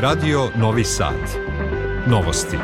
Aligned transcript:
Radio 0.00 0.48
Novi 0.56 0.84
Sad. 0.84 1.14
Novosti. 2.06 2.56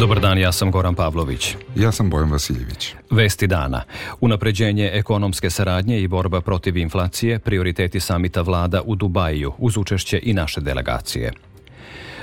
Dobar 0.00 0.20
dan, 0.20 0.38
ja 0.38 0.52
sam 0.52 0.70
Goran 0.70 0.94
Pavlović. 0.94 1.56
Ja 1.76 1.92
sam 1.92 2.10
Bojan 2.10 2.30
Vasiljević. 2.30 2.94
Vesti 3.10 3.46
dana. 3.46 3.82
Unapređenje 4.20 4.90
ekonomske 4.94 5.50
saradnje 5.50 6.00
i 6.00 6.08
borba 6.08 6.40
protiv 6.40 6.76
inflacije, 6.76 7.38
prioriteti 7.38 8.00
samita 8.00 8.42
vlada 8.42 8.82
u 8.84 8.94
Dubaju, 8.94 9.52
uz 9.58 9.76
učešće 9.76 10.20
i 10.22 10.34
naše 10.34 10.60
delegacije. 10.60 11.32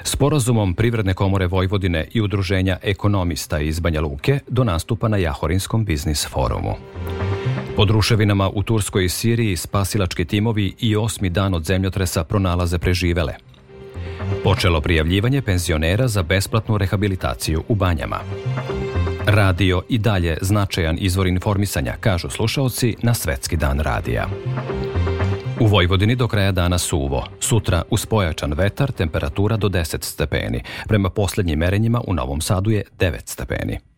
Sporazumom 0.03 0.73
Privredne 0.73 1.13
komore 1.13 1.47
Vojvodine 1.47 2.07
i 2.13 2.21
udruženja 2.21 2.77
ekonomista 2.81 3.59
iz 3.59 3.79
Banja 3.79 4.01
Luke 4.01 4.39
do 4.47 4.63
nastupa 4.63 5.07
na 5.07 5.17
Jahorinskom 5.17 5.85
biznis 5.85 6.27
forumu. 6.27 6.75
Pod 7.75 7.89
ruševinama 7.89 8.49
u 8.49 8.63
Turskoj 8.63 9.05
i 9.05 9.09
Siriji 9.09 9.55
spasilački 9.55 10.25
timovi 10.25 10.73
i 10.79 10.95
osmi 10.95 11.29
dan 11.29 11.53
od 11.53 11.65
zemljotresa 11.65 12.23
pronalaze 12.23 12.77
preživele. 12.77 13.33
Počelo 14.43 14.81
prijavljivanje 14.81 15.41
penzionera 15.41 16.07
za 16.07 16.23
besplatnu 16.23 16.77
rehabilitaciju 16.77 17.63
u 17.67 17.75
banjama. 17.75 18.19
Radio 19.25 19.81
i 19.89 19.97
dalje 19.97 20.37
značajan 20.41 20.97
izvor 20.99 21.27
informisanja, 21.27 21.95
kažu 21.99 22.29
slušaoci 22.29 22.95
na 23.01 23.13
Svetski 23.13 23.57
dan 23.57 23.79
radija. 23.79 24.27
U 25.59 25.65
Vojvodini 25.65 26.15
do 26.15 26.27
kraja 26.27 26.51
dana 26.51 26.77
suvo. 26.77 27.27
Sutra 27.39 27.83
uz 27.89 28.05
pojačan 28.05 28.53
vetar 28.53 28.91
temperatura 28.91 29.57
do 29.57 29.69
10 29.69 30.03
stepeni. 30.03 30.63
Prema 30.87 31.09
poslednjim 31.09 31.59
merenjima 31.59 32.01
u 32.07 32.13
Novom 32.13 32.41
Sadu 32.41 32.71
je 32.71 32.83
9 32.99 33.17
stepeni. 33.25 33.90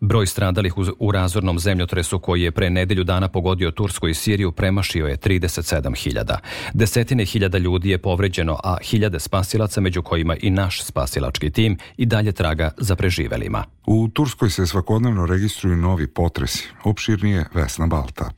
Broj 0.00 0.26
stradalih 0.26 0.74
u 0.98 1.12
razornom 1.12 1.58
zemljotresu 1.58 2.18
koji 2.18 2.42
je 2.42 2.50
pre 2.50 2.70
nedelju 2.70 3.04
dana 3.04 3.28
pogodio 3.28 3.70
Tursku 3.70 4.08
i 4.08 4.14
Siriju 4.14 4.52
premašio 4.52 5.06
je 5.06 5.16
37.000. 5.16 6.36
Desetine 6.72 7.24
hiljada 7.24 7.58
ljudi 7.58 7.90
je 7.90 7.98
povređeno, 7.98 8.60
a 8.64 8.76
hiljade 8.82 9.20
spasilaca, 9.20 9.80
među 9.80 10.02
kojima 10.02 10.36
i 10.42 10.50
naš 10.50 10.82
spasilački 10.82 11.50
tim, 11.50 11.78
i 11.96 12.06
dalje 12.06 12.32
traga 12.32 12.70
za 12.76 12.96
preživelima. 12.96 13.64
U 13.86 14.08
Turskoj 14.08 14.50
se 14.50 14.66
svakodnevno 14.66 15.26
registruju 15.26 15.76
novi 15.76 16.06
potresi. 16.06 16.68
Opširnije 16.84 17.44
Vesna 17.54 17.86
Balta. 17.86 18.30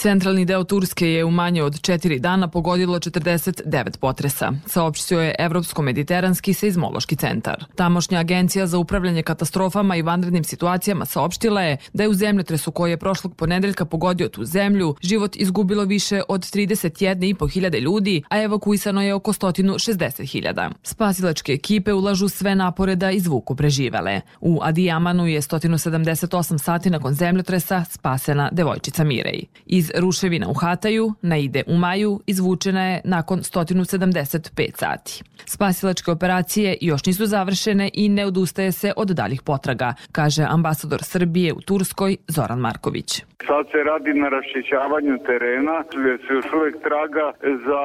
Centralni 0.00 0.44
deo 0.44 0.64
Turske 0.64 1.08
je 1.08 1.24
u 1.24 1.30
manje 1.30 1.62
od 1.62 1.80
četiri 1.80 2.18
dana 2.18 2.48
pogodilo 2.48 2.98
49 2.98 3.98
potresa, 3.98 4.52
saopštio 4.66 5.20
je 5.20 5.34
Evropsko-mediteranski 5.38 6.54
seizmološki 6.54 7.16
centar. 7.16 7.64
Tamošnja 7.74 8.18
agencija 8.18 8.66
za 8.66 8.78
upravljanje 8.78 9.22
katastrofama 9.22 9.96
i 9.96 10.02
vanrednim 10.02 10.44
situacijama 10.44 11.04
saopštila 11.04 11.62
je 11.62 11.76
da 11.92 12.02
je 12.02 12.08
u 12.08 12.14
zemljotresu 12.14 12.72
koji 12.72 12.90
je 12.90 12.96
prošlog 12.96 13.34
ponedeljka 13.36 13.84
pogodio 13.84 14.28
tu 14.28 14.44
zemlju 14.44 14.94
život 15.02 15.36
izgubilo 15.36 15.84
više 15.84 16.22
od 16.28 16.40
31,5 16.40 17.52
hiljade 17.52 17.80
ljudi, 17.80 18.22
a 18.28 18.42
evakuisano 18.42 19.02
je 19.02 19.14
oko 19.14 19.32
160 19.32 20.32
hiljada. 20.32 20.70
Spasilačke 20.82 21.52
ekipe 21.52 21.92
ulažu 21.92 22.28
sve 22.28 22.54
napore 22.54 22.96
da 22.96 23.10
izvuku 23.10 23.54
preživele. 23.56 24.20
U 24.40 24.58
Adijamanu 24.62 25.26
je 25.26 25.40
178 25.40 26.58
sati 26.58 26.90
nakon 26.90 27.14
zemljotresa 27.14 27.84
spasena 27.90 28.48
devojčica 28.52 29.04
Mirej. 29.04 29.44
Iz 29.66 29.89
ruševina 29.94 30.48
u 30.48 30.54
Hataju, 30.54 31.14
na 31.22 31.36
ide 31.36 31.62
u 31.66 31.76
maju, 31.76 32.20
izvučena 32.26 32.84
je 32.84 33.00
nakon 33.04 33.38
175 33.40 34.78
sati. 34.78 35.22
Spasilačke 35.46 36.10
operacije 36.10 36.76
još 36.80 37.06
nisu 37.06 37.26
završene 37.26 37.90
i 37.94 38.08
ne 38.08 38.26
odustaje 38.26 38.72
se 38.72 38.92
od 38.96 39.08
daljih 39.08 39.42
potraga, 39.42 39.94
kaže 40.12 40.42
ambasador 40.42 41.02
Srbije 41.02 41.52
u 41.52 41.60
Turskoj 41.60 42.16
Zoran 42.28 42.58
Marković. 42.58 43.22
Sad 43.46 43.66
se 43.72 43.78
radi 43.82 44.12
na 44.14 44.28
raščićavanju 44.28 45.18
terena, 45.26 45.76
gde 45.96 46.18
se 46.18 46.34
još 46.34 46.52
uvek 46.52 46.82
traga 46.82 47.32
za 47.66 47.82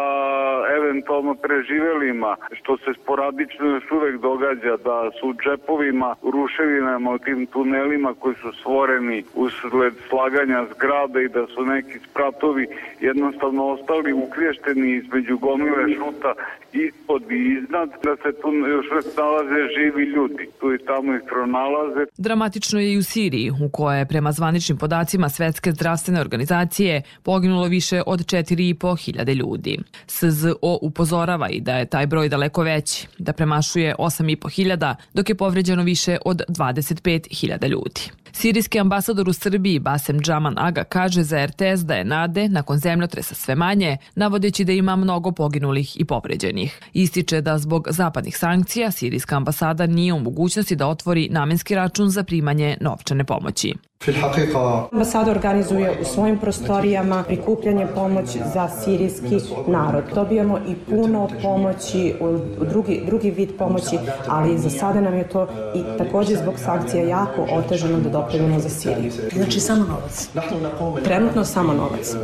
eventualno 0.78 1.36
preživelima, 1.36 2.36
što 2.52 2.78
se 2.78 2.94
sporadično 3.02 3.66
još 3.68 3.92
uvek 3.92 4.22
događa 4.22 4.78
da 4.78 5.12
su 5.20 5.30
u 5.30 5.34
džepovima, 5.34 6.16
ruševinama, 6.34 7.12
u 7.12 7.20
tim 7.20 7.46
tunelima 7.46 8.14
koji 8.20 8.36
su 8.36 8.52
stvoreni 8.60 9.24
usled 9.36 9.94
slaganja 10.10 10.66
zgrada 10.76 11.22
i 11.22 11.28
da 11.28 11.48
su 11.48 11.66
neki 11.66 12.00
spratovi 12.00 12.68
jednostavno 13.00 13.66
ostali 13.66 14.14
uklješteni 14.14 14.92
između 14.92 15.38
gomile 15.38 15.84
šuta 15.98 16.34
ispod 16.74 17.32
i 17.32 17.58
iznad, 17.58 17.90
da 18.04 18.16
se 18.16 18.42
tu 18.42 18.50
još 18.54 18.86
uvek 18.92 19.06
nalaze 19.18 19.60
živi 19.78 20.04
ljudi. 20.04 20.50
Tu 20.60 20.74
i 20.74 20.78
tamo 20.78 21.16
ih 21.16 21.22
pronalaze. 21.28 22.06
Dramatično 22.18 22.80
je 22.80 22.94
i 22.94 22.98
u 22.98 23.04
Siriji, 23.04 23.52
u 23.66 23.70
kojoj 23.72 24.06
prema 24.06 24.32
zvaničnim 24.32 24.78
podacima 24.78 25.30
sve 25.30 25.45
Svetske 25.46 25.72
zdravstvene 25.72 26.22
organizacije 26.22 27.02
poginulo 27.24 27.68
više 27.68 28.02
od 28.06 28.20
4,5 28.20 29.06
hiljade 29.06 29.34
ljudi. 29.34 29.80
SZO 30.08 30.56
upozorava 30.82 31.50
i 31.50 31.62
da 31.62 31.78
je 31.78 31.86
taj 31.86 32.08
broj 32.08 32.30
daleko 32.30 32.64
veći, 32.64 33.08
da 33.18 33.34
premašuje 33.34 33.96
8,5 34.00 34.56
hiljada, 34.56 34.96
dok 35.14 35.30
je 35.30 35.36
povređeno 35.36 35.84
više 35.84 36.18
od 36.26 36.42
25 36.50 37.40
hiljada 37.40 37.68
ljudi. 37.68 38.02
Sirijski 38.32 38.80
ambasador 38.80 39.30
u 39.30 39.34
Srbiji 39.34 39.80
Basem 39.80 40.20
Džaman 40.20 40.56
Aga 40.58 40.84
kaže 40.84 41.24
za 41.24 41.46
RTS 41.46 41.82
da 41.84 41.94
je 41.94 42.04
nade 42.04 42.50
nakon 42.50 42.78
zemljotresa 42.78 43.36
sve 43.36 43.56
manje, 43.56 43.98
navodeći 44.16 44.66
da 44.66 44.72
ima 44.72 44.96
mnogo 44.96 45.32
poginulih 45.32 46.00
i 46.00 46.06
povređenih. 46.06 46.80
Ističe 46.94 47.42
da 47.42 47.58
zbog 47.58 47.88
zapadnih 47.90 48.38
sankcija 48.38 48.92
sirijska 48.92 49.36
ambasada 49.36 49.86
nije 49.86 50.14
u 50.14 50.20
mogućnosti 50.20 50.76
da 50.76 50.88
otvori 50.88 51.30
namenski 51.30 51.76
račun 51.76 52.10
za 52.10 52.24
primanje 52.24 52.78
novčane 52.82 53.24
pomoći. 53.24 53.74
Ambasada 54.92 55.32
organizuje 55.32 55.98
u 56.02 56.06
svojim 56.06 56.38
prostorijama 56.38 57.24
prikupljanje 57.24 57.88
pomoći 57.96 58.40
za 58.54 58.70
sirijski 58.70 59.40
narod. 59.68 60.04
Dobijamo 60.16 60.58
i 60.58 60.76
puno 60.90 61.30
pomoći, 61.42 62.14
drugi, 62.70 63.02
drugi 63.06 63.32
vid 63.32 63.50
pomoći, 63.58 63.98
ali 64.28 64.58
za 64.58 64.70
sada 64.70 65.02
nam 65.02 65.14
je 65.14 65.30
to 65.30 65.48
i 65.76 65.98
takođe 65.98 66.36
zbog 66.36 66.54
sankcija 66.58 67.04
jako 67.04 67.48
otežano 67.52 68.00
da 68.00 68.10
dopravimo 68.10 68.60
za 68.60 68.70
Siriju. 68.70 69.12
Znači 69.34 69.60
samo 69.60 69.86
novac? 69.86 70.30
Trenutno 71.04 71.46
samo 71.46 71.74
novac. 71.74 72.16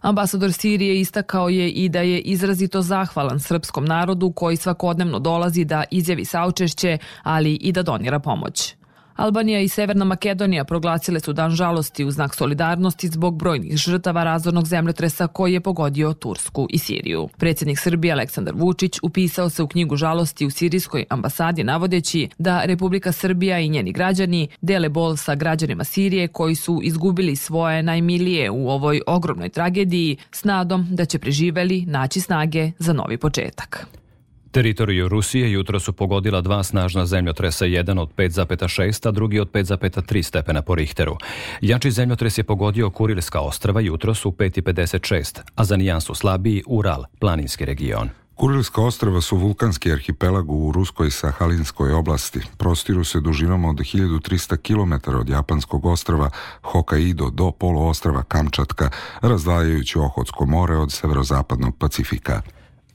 Ambasador 0.00 0.52
Sirije 0.52 1.00
istakao 1.00 1.48
je 1.48 1.70
i 1.70 1.88
da 1.88 2.00
je 2.00 2.20
izrazito 2.20 2.82
zahvalan 2.82 3.40
srpskom 3.40 3.84
narodu 3.84 4.32
koji 4.32 4.56
svakodnevno 4.56 5.18
dolazi 5.18 5.64
da 5.64 5.84
izjavi 5.90 6.24
saučešće, 6.24 6.98
ali 7.22 7.54
i 7.54 7.72
da 7.72 7.82
donira 7.82 8.18
pomoć. 8.18 8.74
Albanija 9.16 9.60
i 9.60 9.68
Severna 9.68 10.04
Makedonija 10.04 10.64
proglasile 10.64 11.20
su 11.20 11.32
dan 11.32 11.50
žalosti 11.50 12.04
u 12.04 12.10
znak 12.10 12.34
solidarnosti 12.34 13.08
zbog 13.08 13.36
brojnih 13.36 13.76
žrtava 13.76 14.24
razornog 14.24 14.66
zemljotresa 14.66 15.26
koji 15.26 15.52
je 15.52 15.60
pogodio 15.60 16.12
Tursku 16.12 16.66
i 16.70 16.78
Siriju. 16.78 17.28
Predsjednik 17.36 17.78
Srbije 17.78 18.12
Aleksandar 18.12 18.54
Vučić 18.56 18.98
upisao 19.02 19.50
se 19.50 19.62
u 19.62 19.68
knjigu 19.68 19.96
žalosti 19.96 20.46
u 20.46 20.50
sirijskoj 20.50 21.04
ambasadi 21.08 21.64
navodeći 21.64 22.28
da 22.38 22.64
Republika 22.64 23.12
Srbija 23.12 23.58
i 23.58 23.68
njeni 23.68 23.92
građani 23.92 24.48
dele 24.60 24.88
bol 24.88 25.16
sa 25.16 25.34
građanima 25.34 25.84
Sirije 25.84 26.28
koji 26.28 26.54
su 26.54 26.80
izgubili 26.82 27.36
svoje 27.36 27.82
najmilije 27.82 28.50
u 28.50 28.70
ovoj 28.70 29.00
ogromnoj 29.06 29.48
tragediji 29.48 30.16
s 30.32 30.44
nadom 30.44 30.86
da 30.90 31.04
će 31.04 31.18
preživeli 31.18 31.84
naći 31.86 32.20
snage 32.20 32.70
za 32.78 32.92
novi 32.92 33.16
početak. 33.18 33.86
Teritoriju 34.56 35.08
Rusije 35.08 35.52
jutro 35.52 35.80
su 35.80 35.92
pogodila 35.92 36.40
dva 36.40 36.62
snažna 36.62 37.06
zemljotresa, 37.06 37.64
jedan 37.64 37.98
od 37.98 38.08
5,6, 38.16 39.08
a 39.08 39.10
drugi 39.10 39.40
od 39.40 39.50
5,3 39.52 40.22
stepena 40.22 40.62
po 40.62 40.74
Richteru. 40.74 41.16
Jači 41.60 41.90
zemljotres 41.90 42.38
je 42.38 42.44
pogodio 42.44 42.90
Kurilska 42.90 43.40
ostrava 43.40 43.80
jutro 43.80 44.14
su 44.14 44.30
5,56, 44.30 45.40
a 45.54 45.64
za 45.64 45.76
nijansu 45.76 46.14
slabiji 46.14 46.62
Ural, 46.66 47.04
planinski 47.18 47.64
region. 47.64 48.08
Kurilska 48.34 48.82
ostrava 48.82 49.20
su 49.20 49.36
vulkanski 49.36 49.92
arhipelag 49.92 50.50
u 50.50 50.72
ruskoj 50.72 51.10
Sahalinskoj 51.10 51.92
oblasti. 51.92 52.40
Prostiru 52.56 53.04
se 53.04 53.20
dužinom 53.20 53.64
od 53.64 53.76
1300 53.76 54.56
km 54.56 55.16
od 55.16 55.28
japanskog 55.28 55.86
ostrava 55.86 56.30
Hokkaido 56.62 57.30
do 57.30 57.50
poluostrava 57.50 58.22
Kamčatka, 58.22 58.90
razdvajajući 59.20 59.98
Ohotsko 59.98 60.46
more 60.46 60.76
od 60.76 60.92
severozapadnog 60.92 61.76
Pacifika. 61.78 62.42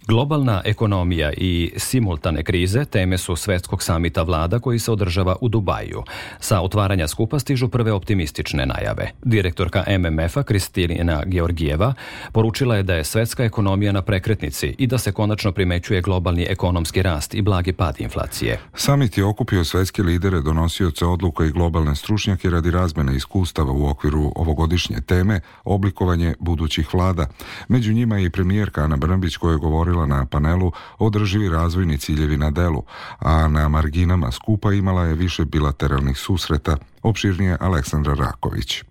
Globalna 0.08 0.62
ekonomija 0.66 1.32
i 1.38 1.72
simultane 1.78 2.44
krize 2.44 2.86
teme 2.86 3.18
su 3.18 3.36
svetskog 3.36 3.84
samita 3.84 4.24
vlada 4.24 4.60
koji 4.60 4.80
se 4.80 4.92
održava 4.92 5.36
u 5.42 5.50
Dubaju. 5.50 6.04
Sa 6.40 6.62
otvaranja 6.62 7.08
skupa 7.08 7.40
stižu 7.40 7.68
prve 7.68 7.92
optimistične 7.92 8.66
najave. 8.66 9.12
Direktorka 9.24 9.84
MMF-a 10.00 10.44
Kristina 10.44 11.24
Georgijeva 11.26 11.94
poručila 12.32 12.76
je 12.76 12.84
da 12.84 12.96
je 12.96 13.04
svetska 13.04 13.44
ekonomija 13.44 13.92
na 13.92 14.02
prekretnici 14.02 14.76
i 14.78 14.88
da 14.88 14.98
se 14.98 15.12
konačno 15.12 15.52
primećuje 15.52 16.02
globalni 16.02 16.46
ekonomski 16.50 17.02
rast 17.02 17.34
i 17.34 17.42
blagi 17.42 17.74
pad 17.74 17.96
inflacije. 18.00 18.60
Samit 18.74 19.18
je 19.18 19.26
okupio 19.26 19.64
svetske 19.64 20.04
lidere, 20.04 20.42
donosioce 20.42 21.06
odluka 21.06 21.46
i 21.46 21.52
globalne 21.52 21.96
stručnjake 21.96 22.50
radi 22.50 22.72
razmene 22.72 23.16
iskustava 23.16 23.72
u 23.72 23.88
okviru 23.90 24.32
ovogodišnje 24.36 25.02
teme 25.02 25.40
oblikovanje 25.64 26.34
budućih 26.40 26.94
vlada. 26.94 27.28
Među 27.68 27.94
njima 27.94 28.18
je 28.18 28.26
i 28.26 28.30
premijerka 28.30 28.82
Ana 28.82 28.98
Brnabić 28.98 29.38
koja 29.38 29.52
je 29.52 29.58
govorila 29.58 29.91
govorila 29.92 30.18
na 30.18 30.26
panelu 30.26 30.72
održivi 31.00 31.50
razvojni 31.50 31.98
ciljevi 31.98 32.38
na 32.38 32.52
delu, 32.52 32.84
a 33.20 33.48
na 33.48 33.70
marginama 33.70 34.32
skupa 34.32 34.74
imala 34.74 35.06
je 35.06 35.16
više 35.16 35.46
bilateralnih 35.46 36.18
susreta, 36.18 36.78
opširnije 37.04 37.58
Aleksandra 37.60 38.14
Raković. 38.14 38.84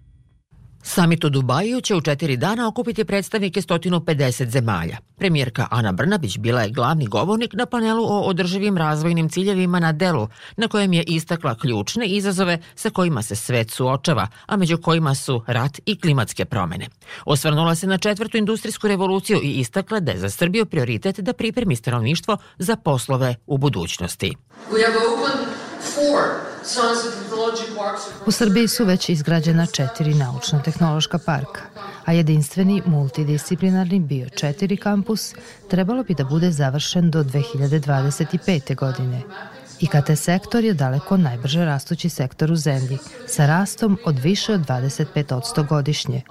Samit 0.92 1.25
u 1.25 1.31
Dubaju 1.31 1.81
će 1.81 1.94
u 1.94 2.00
četiri 2.00 2.37
dana 2.37 2.69
okupiti 2.69 3.04
predstavnike 3.04 3.60
150 3.60 4.48
zemalja. 4.48 4.96
Premijerka 5.16 5.66
Ana 5.70 5.92
Brnabić 5.92 6.38
bila 6.38 6.62
je 6.62 6.70
glavni 6.70 7.06
govornik 7.06 7.52
na 7.52 7.66
panelu 7.66 8.04
o 8.04 8.20
održivim 8.20 8.78
razvojnim 8.78 9.28
ciljevima 9.28 9.81
na 9.81 9.92
delu, 9.92 10.28
na 10.56 10.69
kojem 10.69 10.92
je 10.92 11.02
istakla 11.02 11.54
ključne 11.54 12.06
izazove 12.06 12.58
sa 12.75 12.90
kojima 12.90 13.22
se 13.22 13.37
svet 13.37 13.70
suočava, 13.70 14.28
a 14.46 14.56
među 14.56 14.78
kojima 14.78 15.14
su 15.14 15.42
rat 15.46 15.81
i 15.87 16.00
klimatske 16.00 16.44
promene. 16.44 16.87
Osvrnula 17.25 17.75
se 17.75 17.87
na 17.87 17.98
četvrtu 17.98 18.37
industrijsku 18.37 18.88
revoluciju 18.88 19.40
i 19.42 19.52
istakla 19.52 20.00
da 20.00 20.12
je 20.12 20.19
za 20.19 20.31
Srbiju 20.31 20.66
prioritet 20.66 21.20
da 21.20 21.32
pripremi 21.32 21.76
stanovništvo 21.76 22.37
za 22.58 22.76
poslove 22.76 23.34
u 23.46 23.58
budućnosti. 23.58 24.37
We 24.70 24.87
have 24.87 24.96
opened 24.96 25.48
four 25.81 26.50
U 28.27 28.31
Srbiji 28.31 28.69
su 28.69 28.85
već 28.85 29.09
izgrađena 29.09 29.67
četiri 29.67 30.15
naučno-tehnološka 30.15 31.19
parka, 31.19 31.61
a 32.05 32.12
jedinstveni 32.12 32.83
multidisciplinarni 32.87 34.01
Bio 34.01 34.27
4 34.27 34.77
kampus 34.77 35.35
trebalo 35.69 36.03
bi 36.03 36.15
da 36.15 36.25
bude 36.25 36.51
završen 36.51 37.11
do 37.11 37.23
2025. 37.23 38.77
godine. 38.77 39.23
IKT 39.81 40.19
sektor 40.19 40.65
je 40.65 40.75
daleko 40.75 41.17
najbrže 41.17 41.65
rastući 41.65 42.09
sektor 42.09 42.53
u 42.53 42.57
zemlji, 42.57 42.99
sa 43.27 43.47
rastom 43.47 43.99
od 44.05 44.19
više 44.19 44.53
od 44.53 44.61
25% 44.61 45.69
godišnje, 45.69 46.23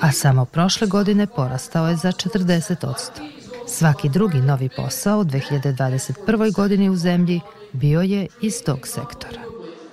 a 0.00 0.12
samo 0.12 0.44
prošle 0.44 0.86
godine 0.86 1.26
porastao 1.26 1.88
je 1.88 1.96
za 1.96 2.12
40%. 2.12 2.94
Svaki 3.68 4.08
drugi 4.08 4.38
novi 4.38 4.68
posao 4.76 5.20
u 5.20 5.24
2021. 5.24 6.52
godini 6.52 6.90
u 6.90 6.96
zemlji 6.96 7.40
bio 7.72 8.00
je 8.00 8.26
iz 8.42 8.54
tog 8.64 8.86
sektora 8.86 9.49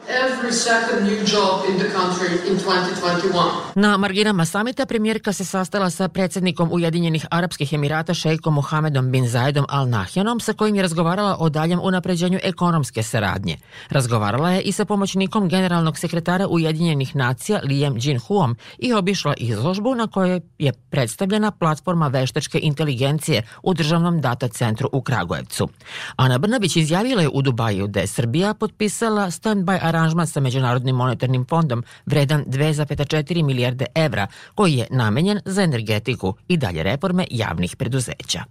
every 0.08 0.54
second 0.54 1.04
new 1.04 1.20
job 1.26 1.66
in 1.70 1.78
the 1.78 1.90
country 1.92 2.50
in 2.50 2.58
2021. 2.58 3.52
Na 3.76 3.98
marginama 3.98 4.46
samita 4.46 4.86
premijerka 4.86 5.34
se 5.34 5.46
sastala 5.46 5.90
sa 5.90 6.08
predsednikom 6.08 6.72
Ujedinjenih 6.72 7.26
Arapskih 7.32 7.74
Emirata 7.74 8.14
šejkom 8.14 8.54
Mohamedom 8.54 9.12
bin 9.12 9.28
Zaidom 9.28 9.66
Al 9.70 9.90
Nahjanom 9.90 10.40
sa 10.40 10.54
kojim 10.54 10.76
je 10.76 10.82
razgovarala 10.82 11.36
o 11.40 11.50
daljem 11.50 11.80
unapređenju 11.84 12.40
ekonomske 12.44 13.04
saradnje. 13.04 13.58
Razgovarala 13.90 14.52
je 14.52 14.62
i 14.62 14.72
sa 14.72 14.86
pomoćnikom 14.86 15.50
generalnog 15.50 15.98
sekretara 15.98 16.48
Ujedinjenih 16.48 17.16
nacija 17.16 17.60
Liam 17.64 17.98
Jinhuom 17.98 18.56
i 18.78 18.94
obišla 18.94 19.34
izložbu 19.38 19.96
na 19.96 20.08
kojoj 20.08 20.42
je 20.60 20.74
predstavljena 20.74 21.52
platforma 21.52 22.08
veštačke 22.08 22.60
inteligencije 22.64 23.44
u 23.64 23.74
državnom 23.74 24.22
data 24.22 24.48
centru 24.48 24.90
u 24.92 25.02
Kragujevcu. 25.02 25.70
Ana 26.16 26.38
Brnabić 26.38 26.76
izjavila 26.76 27.22
je 27.22 27.30
u 27.34 27.42
Dubaju 27.42 27.88
da 27.88 28.00
je 28.00 28.08
Srbija 28.08 28.54
potpisala 28.54 29.26
stand-by 29.26 29.97
aranžman 29.98 30.28
sa 30.28 30.40
Međunarodnim 30.40 30.96
monetarnim 30.96 31.46
fondom 31.50 31.84
vredan 32.06 32.46
2,4 32.46 33.44
milijarde 33.44 33.86
evra 33.96 34.28
koji 34.56 34.74
je 34.74 34.88
namenjen 34.90 35.40
za 35.46 35.64
energetiku 35.64 36.34
i 36.48 36.58
dalje 36.58 36.84
reforme 36.84 37.26
javnih 37.32 37.76
preduzeća. 37.76 38.44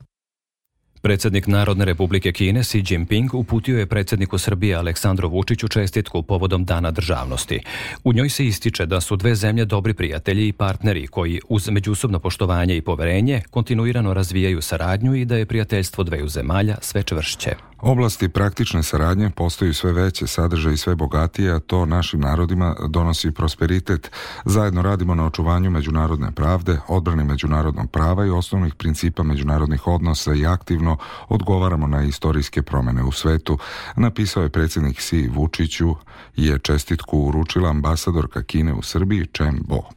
Predsednik 1.06 1.46
Narodne 1.46 1.84
republike 1.84 2.32
Kine 2.32 2.60
Xi 2.60 2.82
Jinping 2.90 3.34
uputio 3.34 3.78
je 3.78 3.86
predsedniku 3.86 4.38
Srbije 4.38 4.76
Aleksandru 4.76 5.28
Vučiću 5.28 5.68
čestitku 5.68 6.22
povodom 6.22 6.64
Dana 6.64 6.90
državnosti. 6.90 7.60
U 8.04 8.12
njoj 8.12 8.28
se 8.28 8.46
ističe 8.46 8.86
da 8.86 9.00
su 9.00 9.16
dve 9.16 9.34
zemlje 9.34 9.64
dobri 9.64 9.94
prijatelji 9.94 10.48
i 10.48 10.52
partneri 10.52 11.06
koji 11.06 11.40
uz 11.48 11.68
međusobno 11.70 12.18
poštovanje 12.18 12.76
i 12.76 12.80
poverenje 12.80 13.42
kontinuirano 13.50 14.14
razvijaju 14.14 14.62
saradnju 14.62 15.14
i 15.14 15.24
da 15.24 15.36
je 15.36 15.46
prijateljstvo 15.46 16.04
dveju 16.04 16.28
zemalja 16.28 16.76
sve 16.80 17.02
čvršće. 17.02 17.54
Oblasti 17.80 18.28
praktične 18.28 18.82
saradnje 18.82 19.30
postaju 19.30 19.74
sve 19.74 19.92
veće, 19.92 20.26
sadržaj 20.26 20.72
i 20.72 20.76
sve 20.76 20.94
bogatije, 20.94 21.52
a 21.52 21.58
to 21.58 21.86
našim 21.86 22.20
narodima 22.20 22.76
donosi 22.88 23.30
prosperitet. 23.30 24.10
Zajedno 24.44 24.82
radimo 24.82 25.14
na 25.14 25.26
očuvanju 25.26 25.70
međunarodne 25.70 26.32
pravde, 26.32 26.78
odbrani 26.88 27.24
međunarodnog 27.24 27.90
prava 27.90 28.26
i 28.26 28.30
osnovnih 28.30 28.74
principa 28.74 29.22
međunarodnih 29.22 29.86
odnosa 29.86 30.34
i 30.34 30.46
aktivno 30.46 30.96
odgovaramo 31.28 31.86
na 31.86 32.02
istorijske 32.02 32.62
promene 32.62 33.02
u 33.02 33.12
svetu, 33.12 33.58
napisao 33.96 34.42
je 34.42 34.48
predsjednik 34.48 35.00
Si 35.00 35.28
Vučiću 35.28 35.94
i 36.36 36.46
je 36.46 36.58
čestitku 36.58 37.18
uručila 37.18 37.70
ambasadorka 37.70 38.42
Kine 38.42 38.74
u 38.74 38.82
Srbiji 38.82 39.26
Chen 39.36 39.60
Bo. 39.68 39.95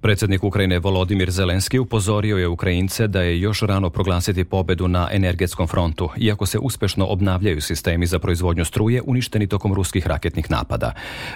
Predsednik 0.00 0.44
Ukrajine 0.44 0.78
Volodimir 0.78 1.30
Zelenski 1.30 1.78
upozorio 1.78 2.36
je 2.36 2.48
Ukrajince 2.48 3.06
da 3.06 3.22
je 3.22 3.40
još 3.40 3.60
rano 3.62 3.90
proglasiti 3.90 4.44
pobedu 4.44 4.88
na 4.88 5.08
energetskom 5.12 5.66
frontu, 5.66 6.08
iako 6.16 6.46
se 6.46 6.58
uspešno 6.58 7.06
obnavljaju 7.06 7.60
sistemi 7.60 8.06
za 8.06 8.18
proizvodnju 8.18 8.64
struje 8.64 9.02
uništeni 9.02 9.46
tokom 9.46 9.74
ruskih 9.74 10.06
raketnih 10.06 10.50
napada. 10.50 10.92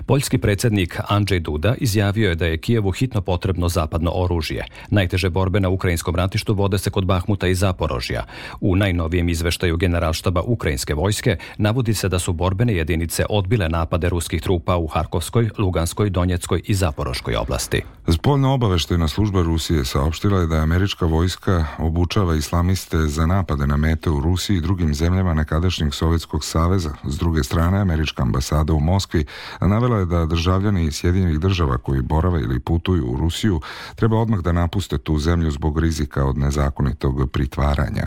Poljski 0.06 0.38
predsednik 0.38 1.00
Andrzej 1.08 1.40
Duda 1.40 1.74
izjavio 1.80 2.28
je 2.28 2.34
da 2.34 2.46
je 2.46 2.58
Kijevu 2.58 2.90
hitno 2.90 3.20
potrebno 3.20 3.68
zapadno 3.68 4.10
oružje. 4.14 4.64
Najteže 4.90 5.30
borbe 5.30 5.60
na 5.60 5.68
ukrajinskom 5.68 6.16
ratištu 6.16 6.54
vode 6.54 6.78
se 6.78 6.90
kod 6.90 7.04
Bahmuta 7.04 7.48
i 7.48 7.54
Zaporožja. 7.54 8.24
U 8.60 8.76
najnovijem 8.76 9.28
izveštaju 9.28 9.76
generalštaba 9.76 10.42
ukrajinske 10.42 10.94
vojske 10.94 11.36
navodi 11.58 11.94
se 11.94 12.08
da 12.08 12.18
su 12.18 12.32
borbene 12.32 12.74
jedinice 12.74 13.24
odbile 13.30 13.68
napade 13.68 14.08
ruskih 14.08 14.42
trupa 14.42 14.76
u 14.76 14.86
Harkovskoj, 14.86 15.50
Luganskoj, 15.58 16.10
Donjeckoj 16.10 16.62
i 16.64 16.74
Zaporoškoj 16.74 17.36
oblasti. 17.36 17.82
Zpoljno 18.06 18.51
obaveštajna 18.52 19.08
služba 19.08 19.42
Rusije 19.42 19.84
saopštila 19.84 20.40
je 20.40 20.46
da 20.46 20.56
američka 20.56 21.06
vojska 21.06 21.66
obučava 21.78 22.34
islamiste 22.34 22.98
za 22.98 23.26
napade 23.26 23.66
na 23.66 23.76
mete 23.76 24.10
u 24.10 24.20
Rusiji 24.20 24.56
i 24.56 24.60
drugim 24.60 24.94
zemljama 24.94 25.34
nekadašnjeg 25.34 25.94
Sovjetskog 25.94 26.44
saveza. 26.44 26.94
S 27.04 27.18
druge 27.18 27.44
strane, 27.44 27.80
američka 27.80 28.22
ambasada 28.22 28.72
u 28.72 28.80
Moskvi 28.80 29.24
navela 29.60 29.98
je 29.98 30.06
da 30.06 30.26
državljani 30.26 30.92
Sjedinjenih 30.92 31.38
država 31.38 31.78
koji 31.78 32.02
borave 32.02 32.40
ili 32.40 32.60
putuju 32.60 33.06
u 33.06 33.16
Rusiju 33.16 33.60
treba 33.96 34.16
odmah 34.16 34.40
da 34.40 34.52
napuste 34.52 34.98
tu 34.98 35.18
zemlju 35.18 35.50
zbog 35.50 35.78
rizika 35.78 36.24
od 36.24 36.38
nezakonitog 36.38 37.30
pritvaranja. 37.30 38.06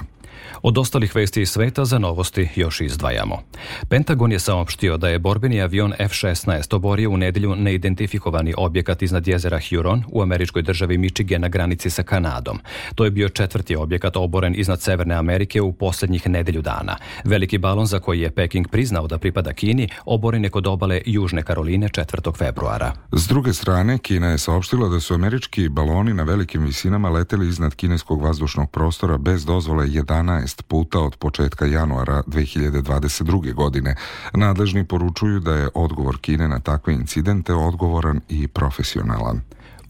Od 0.61 0.77
ostalih 0.77 1.15
vesti 1.15 1.41
iz 1.41 1.49
sveta 1.49 1.85
za 1.85 1.99
novosti 1.99 2.49
još 2.55 2.81
izdvajamo. 2.81 3.41
Pentagon 3.89 4.31
je 4.31 4.39
saopštio 4.39 4.97
da 4.97 5.09
je 5.09 5.19
borbeni 5.19 5.61
avion 5.61 5.93
F-16 5.99 6.75
oborio 6.75 7.09
u 7.09 7.17
nedelju 7.17 7.55
neidentifikovani 7.55 8.53
objekat 8.57 9.01
iznad 9.01 9.27
jezera 9.27 9.59
Huron 9.69 10.03
u 10.11 10.21
američkoj 10.21 10.61
državi 10.61 10.97
Michigan 10.97 11.41
na 11.41 11.47
granici 11.47 11.89
sa 11.89 12.03
Kanadom. 12.03 12.59
To 12.95 13.05
je 13.05 13.11
bio 13.11 13.29
četvrti 13.29 13.75
objekat 13.75 14.17
oboren 14.17 14.53
iznad 14.57 14.81
Severne 14.81 15.15
Amerike 15.15 15.61
u 15.61 15.73
poslednjih 15.73 16.29
nedelju 16.29 16.61
dana. 16.61 16.97
Veliki 17.23 17.57
balon 17.57 17.85
za 17.85 17.99
koji 17.99 18.21
je 18.21 18.31
Peking 18.31 18.67
priznao 18.67 19.07
da 19.07 19.17
pripada 19.17 19.53
Kini 19.53 19.89
oboren 20.05 20.43
je 20.43 20.49
kod 20.49 20.67
obale 20.67 21.01
Južne 21.05 21.43
Karoline 21.43 21.89
4. 21.89 22.37
februara. 22.37 22.93
S 23.11 23.27
druge 23.27 23.53
strane, 23.53 23.97
Kina 23.97 24.27
je 24.27 24.37
saopštila 24.37 24.89
da 24.89 24.99
su 24.99 25.13
američki 25.13 25.69
baloni 25.69 26.13
na 26.13 26.23
velikim 26.23 26.63
visinama 26.63 27.09
leteli 27.09 27.49
iznad 27.49 27.75
kineskog 27.75 28.21
vazdušnog 28.21 28.71
prostora 28.71 29.17
bez 29.17 29.45
dozvole 29.45 29.85
11 29.85 30.24
12 30.25 30.61
puta 30.61 30.99
od 30.99 31.15
početka 31.15 31.65
januara 31.65 32.23
2022. 32.27 33.53
godine. 33.53 33.95
Nadležni 34.33 34.85
poručuju 34.85 35.39
da 35.39 35.53
je 35.53 35.69
odgovor 35.73 36.17
Kine 36.21 36.47
na 36.47 36.59
takve 36.59 36.93
incidente 36.93 37.53
odgovoran 37.53 38.21
i 38.29 38.47
profesionalan. 38.47 39.41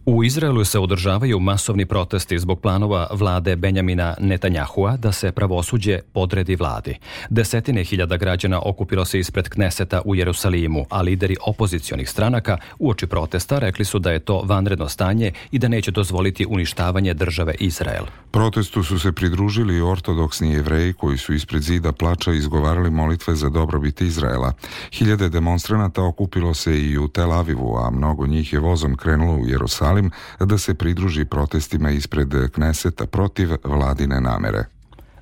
U 0.08 0.24
Izraelu 0.24 0.66
se 0.66 0.80
održavaju 0.80 1.40
masovni 1.40 1.86
protesti 1.86 2.40
zbog 2.40 2.60
planova 2.60 3.08
vlade 3.12 3.56
Benjamina 3.56 4.16
Netanjahua 4.20 4.98
da 4.98 5.12
se 5.12 5.32
pravosuđe 5.32 6.00
podredi 6.14 6.56
vladi. 6.56 6.96
Desetine 7.30 7.84
hiljada 7.84 8.18
građana 8.18 8.62
okupilo 8.66 9.06
se 9.06 9.20
ispred 9.20 9.50
Kneseta 9.50 10.02
u 10.06 10.16
Jerusalimu, 10.16 10.86
a 10.90 11.02
lideri 11.02 11.36
opozicionih 11.46 12.10
stranaka 12.10 12.58
uoči 12.80 13.08
protesta 13.08 13.60
rekli 13.60 13.86
su 13.86 14.00
da 14.00 14.12
je 14.12 14.20
to 14.20 14.42
vanredno 14.42 14.90
stanje 14.90 15.32
i 15.52 15.60
da 15.60 15.68
neće 15.68 15.92
dozvoliti 15.92 16.46
uništavanje 16.50 17.14
države 17.14 17.56
Izrael. 17.60 18.06
Protestu 18.32 18.84
su 18.84 19.00
se 19.00 19.12
pridružili 19.12 19.82
ortodoksni 19.82 20.52
jevreji 20.52 20.94
koji 20.94 21.18
su 21.18 21.34
ispred 21.34 21.62
zida 21.62 21.92
plača 21.92 22.34
izgovarali 22.34 22.90
molitve 22.90 23.36
za 23.36 23.50
dobrobit 23.50 24.02
Izraela. 24.02 24.54
Hiljade 24.92 25.30
demonstranata 25.30 26.04
okupilo 26.04 26.54
se 26.54 26.82
i 26.82 26.98
u 26.98 27.08
Tel 27.08 27.32
Avivu, 27.32 27.78
a 27.78 27.90
mnogo 27.92 28.28
njih 28.28 28.54
je 28.54 28.60
vozom 28.60 28.96
krenulo 28.96 29.34
u 29.34 29.48
Jerusalim 29.48 29.95
Salim 29.96 30.12
da 30.40 30.58
se 30.58 30.74
pridruži 30.74 31.26
protestima 31.26 31.92
ispred 31.92 32.52
Kneseta 32.52 33.06
protiv 33.06 33.50
vladine 33.64 34.22
namere. 34.22 34.66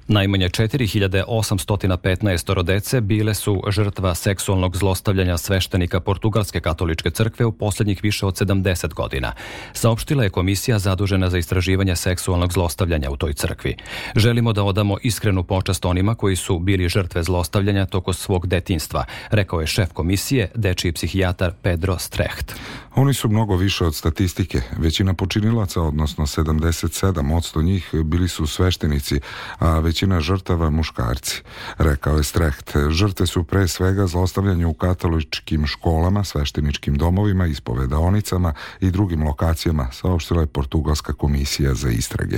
Najmanje 0.07 0.49
4815 0.49 2.63
dece 2.63 3.01
bile 3.01 3.33
su 3.33 3.63
žrtva 3.69 4.15
seksualnog 4.15 4.77
zlostavljanja 4.77 5.37
sveštenika 5.37 5.99
Portugalske 5.99 6.59
katoličke 6.59 7.11
crkve 7.11 7.45
u 7.45 7.51
poslednjih 7.51 7.99
više 8.03 8.25
od 8.25 8.39
70 8.39 8.93
godina. 8.93 9.33
Saopštila 9.73 10.23
je 10.23 10.29
komisija 10.29 10.79
zadužena 10.79 11.29
za 11.29 11.37
istraživanje 11.37 11.95
seksualnog 11.95 12.53
zlostavljanja 12.53 13.11
u 13.11 13.17
toj 13.17 13.33
crkvi. 13.33 13.75
Želimo 14.15 14.53
da 14.53 14.63
odamo 14.63 14.97
iskrenu 15.03 15.43
počast 15.43 15.85
onima 15.85 16.15
koji 16.15 16.35
su 16.35 16.59
bili 16.59 16.89
žrtve 16.89 17.23
zlostavljanja 17.23 17.85
toko 17.85 18.13
svog 18.13 18.47
detinstva, 18.47 19.05
rekao 19.29 19.61
je 19.61 19.67
šef 19.67 19.93
komisije, 19.93 20.51
dečiji 20.55 20.91
psihijatar 20.91 21.53
Pedro 21.61 21.97
Streht. 21.97 22.53
Oni 22.95 23.13
su 23.13 23.29
mnogo 23.29 23.55
više 23.55 23.85
od 23.85 23.95
statistike. 23.95 24.61
Većina 24.77 25.13
počinilaca, 25.13 25.81
odnosno 25.81 26.25
77 26.25 27.63
njih, 27.63 27.89
bili 28.03 28.27
su 28.27 28.47
sveštenici, 28.47 29.19
a 29.59 29.79
već 29.79 29.92
većina 29.93 30.21
žrtava 30.21 30.69
muškarci. 30.69 31.41
Rekao 31.77 32.17
je 32.17 32.23
Streht, 32.23 32.73
žrtve 32.89 33.27
su 33.27 33.43
pre 33.43 33.67
svega 33.67 34.07
zlostavljanje 34.07 34.65
u 34.65 34.73
katoličkim 34.73 35.67
školama, 35.67 36.23
svešteničkim 36.23 36.95
domovima, 36.95 37.45
ispovedaonicama 37.45 38.53
i 38.79 38.91
drugim 38.91 39.23
lokacijama, 39.23 39.91
saopštila 39.91 40.41
je 40.41 40.47
Portugalska 40.47 41.13
komisija 41.13 41.73
za 41.73 41.89
istrage. 41.89 42.37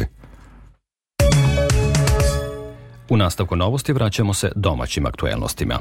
U 3.10 3.18
nastavku 3.18 3.56
novosti 3.56 3.94
vraćamo 3.94 4.34
se 4.34 4.52
domaćim 4.56 5.06
aktuelnostima. 5.06 5.80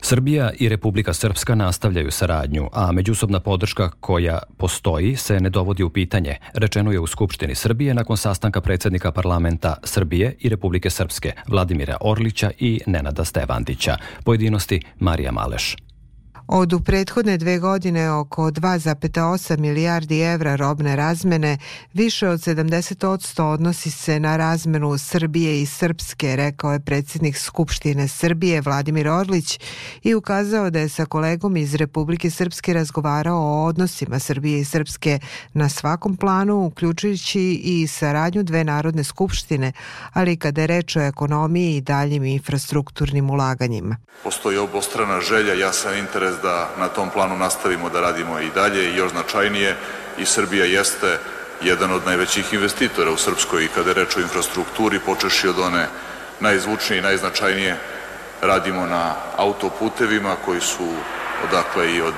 Srbija 0.00 0.50
i 0.58 0.68
Republika 0.68 1.12
Srpska 1.12 1.54
nastavljaju 1.54 2.10
saradnju, 2.10 2.68
a 2.72 2.92
međusobna 2.92 3.40
podrška 3.40 3.90
koja 4.00 4.38
postoji 4.56 5.16
se 5.16 5.40
ne 5.40 5.50
dovodi 5.50 5.82
u 5.82 5.90
pitanje, 5.90 6.36
rečeno 6.54 6.92
je 6.92 7.00
u 7.00 7.06
Skupštini 7.06 7.54
Srbije 7.54 7.94
nakon 7.94 8.16
sastanka 8.16 8.60
predsednika 8.60 9.12
parlamenta 9.12 9.74
Srbije 9.84 10.36
i 10.40 10.48
Republike 10.48 10.90
Srpske 10.90 11.32
Vladimira 11.48 11.96
Orlića 12.00 12.50
i 12.58 12.80
Nenada 12.86 13.24
Stevandića. 13.24 13.96
Pojedinosti 14.24 14.82
Marija 14.98 15.32
Maleš. 15.32 15.76
Od 16.46 16.72
u 16.72 16.80
prethodne 16.80 17.38
dve 17.38 17.58
godine 17.58 18.10
oko 18.10 18.50
2,8 18.50 19.58
milijardi 19.58 20.20
evra 20.20 20.56
robne 20.56 20.96
razmene, 20.96 21.58
više 21.92 22.28
od 22.28 22.40
70% 22.40 23.42
odnosi 23.42 23.90
se 23.90 24.20
na 24.20 24.36
razmenu 24.36 24.98
Srbije 24.98 25.62
i 25.62 25.66
Srpske, 25.66 26.36
rekao 26.36 26.72
je 26.72 26.80
predsjednik 26.80 27.36
Skupštine 27.36 28.08
Srbije 28.08 28.60
Vladimir 28.60 29.08
Orlić 29.08 29.60
i 30.02 30.14
ukazao 30.14 30.70
da 30.70 30.78
je 30.78 30.88
sa 30.88 31.04
kolegom 31.04 31.56
iz 31.56 31.74
Republike 31.74 32.30
Srpske 32.30 32.72
razgovarao 32.72 33.38
o 33.38 33.64
odnosima 33.64 34.18
Srbije 34.18 34.60
i 34.60 34.64
Srpske 34.64 35.18
na 35.52 35.68
svakom 35.68 36.16
planu, 36.16 36.64
uključujući 36.64 37.60
i 37.64 37.86
saradnju 37.86 38.42
dve 38.42 38.64
narodne 38.64 39.04
skupštine, 39.04 39.72
ali 40.12 40.36
kada 40.36 40.60
je 40.60 40.66
reč 40.66 40.96
o 40.96 41.00
ekonomiji 41.00 41.76
i 41.76 41.80
daljim 41.80 42.24
infrastrukturnim 42.24 43.30
ulaganjima. 43.30 43.96
Postoji 44.24 44.58
obostrana 44.58 45.20
želja, 45.20 45.54
jasan 45.54 45.98
interes 45.98 46.33
interes 46.34 46.42
da 46.42 46.68
na 46.78 46.88
tom 46.88 47.10
planu 47.10 47.36
nastavimo 47.36 47.90
da 47.90 48.00
radimo 48.00 48.40
i 48.40 48.50
dalje 48.54 48.90
i 48.90 48.96
još 48.96 49.10
značajnije 49.10 49.76
i 50.18 50.24
Srbija 50.24 50.64
jeste 50.64 51.18
jedan 51.62 51.92
od 51.92 52.06
najvećih 52.06 52.52
investitora 52.52 53.10
u 53.10 53.16
Srpskoj 53.16 53.64
i 53.64 53.68
kada 53.68 53.90
je 53.90 53.94
reč 53.94 54.16
o 54.16 54.20
infrastrukturi, 54.20 54.98
počeši 54.98 55.48
od 55.48 55.58
one 55.58 55.88
najzvučnije 56.40 56.98
i 56.98 57.02
najznačajnije 57.02 57.76
radimo 58.42 58.86
na 58.86 59.14
autoputevima 59.36 60.36
koji 60.44 60.60
su 60.60 60.88
odakle 61.48 61.94
i 61.94 62.02
od 62.02 62.14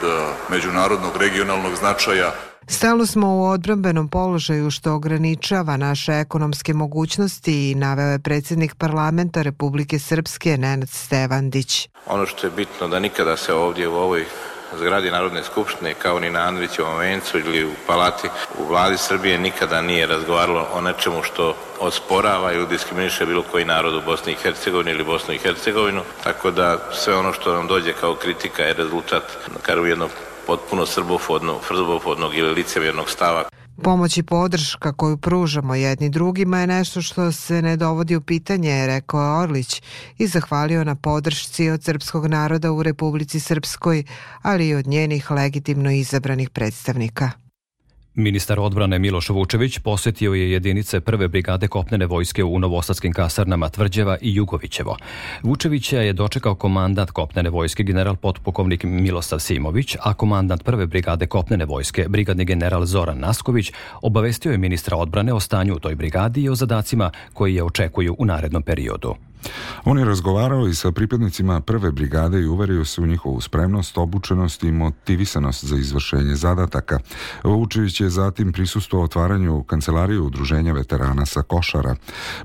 međunarodnog 0.49 1.17
regionalnog 1.17 1.77
značaja. 1.77 2.33
Stalno 2.69 3.07
smo 3.07 3.37
u 3.37 3.45
odbrambenom 3.45 4.09
položaju 4.09 4.71
što 4.71 4.95
ograničava 4.95 5.77
naše 5.77 6.13
ekonomske 6.13 6.75
mogućnosti 6.75 7.71
i 7.71 7.75
naveo 7.75 8.07
je 8.07 8.19
predsjednik 8.19 8.75
parlamenta 8.75 9.43
Republike 9.43 9.99
Srpske 9.99 10.57
Nenad 10.57 10.89
Stevandić. 10.89 11.89
Ono 12.07 12.27
što 12.27 12.47
je 12.47 12.51
bitno 12.51 12.89
da 12.89 12.99
nikada 12.99 13.37
se 13.37 13.55
ovdje 13.55 13.89
u 13.89 13.95
ovoj 13.95 14.25
zgradi 14.79 15.11
Narodne 15.11 15.45
skupštine 15.45 15.95
kao 15.95 16.21
ni 16.21 16.31
na 16.31 16.41
Andrićevom 16.41 16.99
vencu 16.99 17.39
ili 17.39 17.65
u 17.65 17.71
palati 17.87 18.29
u 18.59 18.65
vladi 18.69 18.99
Srbije 18.99 19.39
nikada 19.39 19.83
nije 19.83 20.07
razgovaralo 20.07 20.67
o 20.73 20.81
nečemu 20.81 21.23
što 21.23 21.57
osporava 21.81 22.53
ili 22.53 22.67
diskriminiše 22.67 23.27
bilo 23.27 23.43
koji 23.43 23.65
narod 23.65 23.95
u 23.95 24.03
Bosni 24.07 24.33
i 24.33 24.43
Hercegovini 24.43 24.91
ili 24.91 25.05
Bosnu 25.05 25.35
i 25.35 25.39
Hercegovinu, 25.39 26.01
tako 26.25 26.51
da 26.51 26.79
sve 26.93 27.17
ono 27.17 27.33
što 27.33 27.55
nam 27.55 27.67
dođe 27.67 27.93
kao 27.93 28.15
kritika 28.15 28.63
je 28.63 28.75
rezultat, 28.75 29.23
karu 29.63 29.87
jednog 29.87 30.11
potpuno 30.47 30.87
srbofodnog, 30.87 31.57
srbofodnog 31.69 32.35
ili 32.35 32.55
licevjernog 32.55 33.11
stava. 33.11 33.45
Pomoć 33.83 34.19
i 34.19 34.23
podrška 34.23 34.93
koju 34.93 35.17
pružamo 35.17 35.75
jedni 35.75 36.09
drugima 36.11 36.61
je 36.61 36.67
nešto 36.67 37.03
što 37.03 37.33
se 37.33 37.62
ne 37.62 37.76
dovodi 37.76 38.17
u 38.17 38.21
pitanje, 38.21 38.87
rekao 38.87 39.21
je 39.21 39.43
Orlić 39.43 39.83
i 40.19 40.26
zahvalio 40.26 40.85
na 40.85 40.95
podršci 40.95 41.71
od 41.71 41.85
srpskog 41.85 42.26
naroda 42.26 42.73
u 42.73 42.83
Republici 42.83 43.41
Srpskoj, 43.41 44.05
ali 44.43 44.69
i 44.69 44.75
od 44.75 44.87
njenih 44.87 45.31
legitimno 45.31 45.91
izabranih 45.91 46.50
predstavnika. 46.50 47.46
Ministar 48.19 48.61
odbrane 48.61 48.99
Miloš 48.99 49.29
Vučević 49.29 49.79
posetio 49.79 50.35
je 50.35 50.51
jedinice 50.51 51.01
prve 51.01 51.29
brigade 51.29 51.69
kopnene 51.69 52.07
vojske 52.07 52.45
u 52.45 52.59
novosadskim 52.59 53.13
kasarnama 53.13 53.69
Tvrđeva 53.69 54.17
i 54.21 54.35
Jugovićevo. 54.35 54.97
Vučevića 55.43 56.01
je 56.01 56.13
dočekao 56.13 56.55
komandant 56.55 57.11
kopnene 57.11 57.51
vojske 57.51 57.83
general 57.83 58.17
potpukovnik 58.17 58.85
Milosav 58.85 59.39
Simović, 59.39 59.97
a 60.03 60.15
komandant 60.15 60.65
prve 60.65 60.87
brigade 60.87 61.27
kopnene 61.27 61.65
vojske 61.65 62.09
brigadni 62.09 62.45
general 62.45 62.85
Zoran 62.85 63.19
Nasković 63.19 63.73
obavestio 64.03 64.53
je 64.53 64.59
ministra 64.59 64.97
odbrane 64.97 65.33
o 65.33 65.41
stanju 65.41 65.75
u 65.75 65.79
toj 65.79 65.95
brigadi 65.95 66.43
i 66.43 66.49
o 66.49 66.55
zadacima 66.55 67.11
koji 67.33 67.55
je 67.55 67.63
očekuju 67.63 68.17
u 68.19 68.25
narednom 68.25 68.63
periodu. 68.63 69.15
On 69.85 69.99
je 69.99 70.05
razgovarao 70.05 70.69
i 70.69 70.75
sa 70.75 70.93
pripadnicima 70.93 71.61
prve 71.61 71.93
brigade 71.93 72.40
i 72.40 72.47
uverio 72.47 72.85
se 72.85 73.00
u 73.00 73.07
njihovu 73.07 73.40
spremnost, 73.40 73.99
obučenost 73.99 74.62
i 74.62 74.73
motivisanost 74.73 75.64
za 75.64 75.76
izvršenje 75.76 76.35
zadataka. 76.35 76.99
Vučević 77.45 78.00
je 78.00 78.11
zatim 78.11 78.52
prisustuo 78.52 79.02
otvaranju 79.02 79.62
kancelarije 79.62 80.21
udruženja 80.21 80.73
veterana 80.73 81.26
sa 81.26 81.43
Košara. 81.43 81.97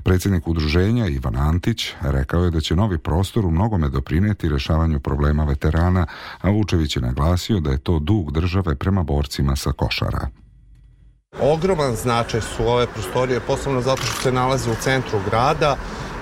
Predsjednik 0.02 0.48
udruženja 0.48 1.06
Ivan 1.06 1.36
Antić 1.36 1.92
rekao 2.00 2.44
je 2.44 2.50
da 2.50 2.60
će 2.60 2.76
novi 2.76 2.98
prostor 2.98 3.46
u 3.46 3.50
mnogome 3.50 3.88
doprineti 3.88 4.48
rešavanju 4.48 5.00
problema 5.00 5.44
veterana, 5.44 6.06
a 6.40 6.50
Vučević 6.50 6.96
je 6.96 7.02
naglasio 7.02 7.60
da 7.60 7.70
je 7.70 7.78
to 7.78 7.98
dug 7.98 8.32
države 8.32 8.74
prema 8.74 9.02
borcima 9.02 9.56
sa 9.56 9.72
Košara. 9.72 10.28
Ogroman 11.40 11.96
značaj 11.96 12.40
su 12.40 12.66
ove 12.66 12.86
prostorije, 12.86 13.40
posebno 13.40 13.80
zato 13.80 14.02
što 14.02 14.22
se 14.22 14.32
nalaze 14.32 14.70
u 14.70 14.74
centru 14.74 15.18
grada, 15.30 15.76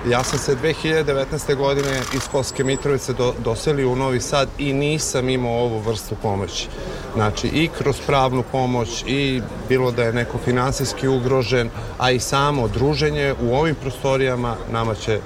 Ja 0.09 0.23
sam 0.23 0.39
se 0.39 0.55
2019. 0.55 1.55
godine 1.55 2.01
iz 2.15 2.27
Koske 2.31 2.63
Mitrovice 2.63 3.13
do, 3.13 3.33
doselio 3.43 3.91
u 3.91 3.95
Novi 3.95 4.21
Sad 4.21 4.49
i 4.57 4.73
nisam 4.73 5.29
imao 5.29 5.51
ovu 5.51 5.79
vrstu 5.79 6.15
pomoći. 6.21 6.67
Znači 7.15 7.47
i 7.47 7.69
kroz 7.77 7.99
pravnu 8.07 8.43
pomoć 8.51 9.03
i 9.07 9.41
bilo 9.69 9.91
da 9.91 10.03
je 10.03 10.13
neko 10.13 10.37
finansijski 10.37 11.07
ugrožen, 11.07 11.69
a 11.97 12.11
i 12.11 12.19
samo 12.19 12.67
druženje 12.67 13.33
u 13.41 13.55
ovim 13.55 13.75
prostorijama 13.75 14.55
nama 14.71 14.95
će 14.95 15.19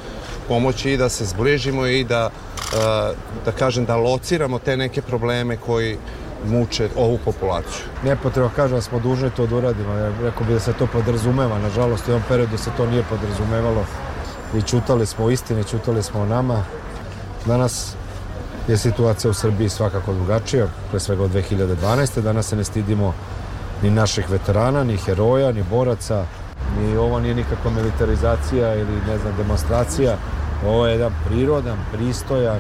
pomoći 0.48 0.92
i 0.92 0.98
da 0.98 1.10
se 1.10 1.26
zbližimo 1.26 1.86
i 1.86 2.04
da, 2.04 2.30
e, 2.30 2.78
da 3.46 3.52
kažem, 3.52 3.86
da 3.86 3.96
lociramo 3.96 4.60
te 4.60 4.78
neke 4.78 5.02
probleme 5.02 5.58
koji 5.58 5.98
muče 6.46 6.90
ovu 6.96 7.20
populaciju. 7.26 7.86
Nepotrebno 8.04 8.52
kažem 8.56 8.78
da 8.78 8.82
smo 8.82 9.00
dužni 9.00 9.30
to 9.30 9.48
da 9.48 9.56
uradimo. 9.56 9.94
Rekao 10.22 10.48
bi 10.48 10.54
da 10.54 10.60
se 10.60 10.74
to 10.74 10.88
podrazumeva. 10.88 11.60
Nažalost, 11.60 12.08
u 12.08 12.12
ovom 12.12 12.24
periodu 12.28 12.58
se 12.58 12.72
to 12.78 12.86
nije 12.86 13.04
podrazumevalo 13.10 13.86
i 14.58 14.62
čutali 14.62 15.06
smo 15.06 15.26
o 15.26 15.30
istini, 15.30 15.64
čutali 15.64 16.04
smo 16.04 16.22
o 16.22 16.26
nama. 16.26 16.64
Danas 17.46 17.96
je 18.68 18.78
situacija 18.78 19.32
u 19.32 19.34
Srbiji 19.34 19.70
svakako 19.70 20.14
drugačija, 20.14 20.68
pre 20.92 21.00
svega 21.00 21.24
od 21.24 21.32
2012. 21.32 22.22
Danas 22.22 22.48
se 22.48 22.56
ne 22.56 22.64
stidimo 22.64 23.14
ni 23.84 23.90
naših 23.90 24.30
veterana, 24.30 24.84
ni 24.84 24.98
heroja, 24.98 25.52
ni 25.52 25.64
boraca, 25.64 26.26
ni 26.80 26.98
ovo 26.98 27.20
nije 27.20 27.36
nikakva 27.36 27.72
militarizacija 27.72 28.76
ili 28.76 28.96
ne 29.08 29.18
znam 29.18 29.34
demonstracija. 29.38 30.18
Ovo 30.68 30.88
je 30.88 30.94
jedan 30.94 31.14
prirodan, 31.28 31.78
pristojan 31.94 32.60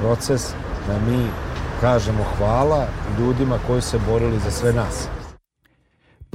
proces 0.00 0.50
da 0.88 0.98
mi 1.10 1.26
kažemo 1.80 2.24
hvala 2.38 2.86
ljudima 3.18 3.58
koji 3.66 3.82
se 3.82 3.98
borili 4.08 4.38
za 4.44 4.50
sve 4.50 4.72
nas. 4.72 5.15